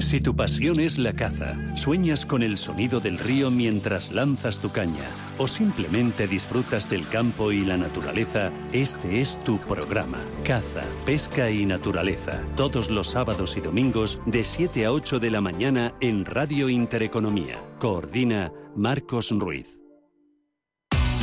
[0.00, 4.70] Si tu pasión es la caza, sueñas con el sonido del río mientras lanzas tu
[4.70, 10.18] caña o simplemente disfrutas del campo y la naturaleza, este es tu programa.
[10.44, 12.42] Caza, pesca y naturaleza.
[12.56, 17.62] Todos los sábados y domingos de 7 a 8 de la mañana en Radio Intereconomía.
[17.78, 19.82] Coordina Marcos Ruiz.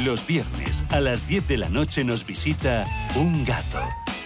[0.03, 3.81] Los viernes a las 10 de la noche nos visita un gato,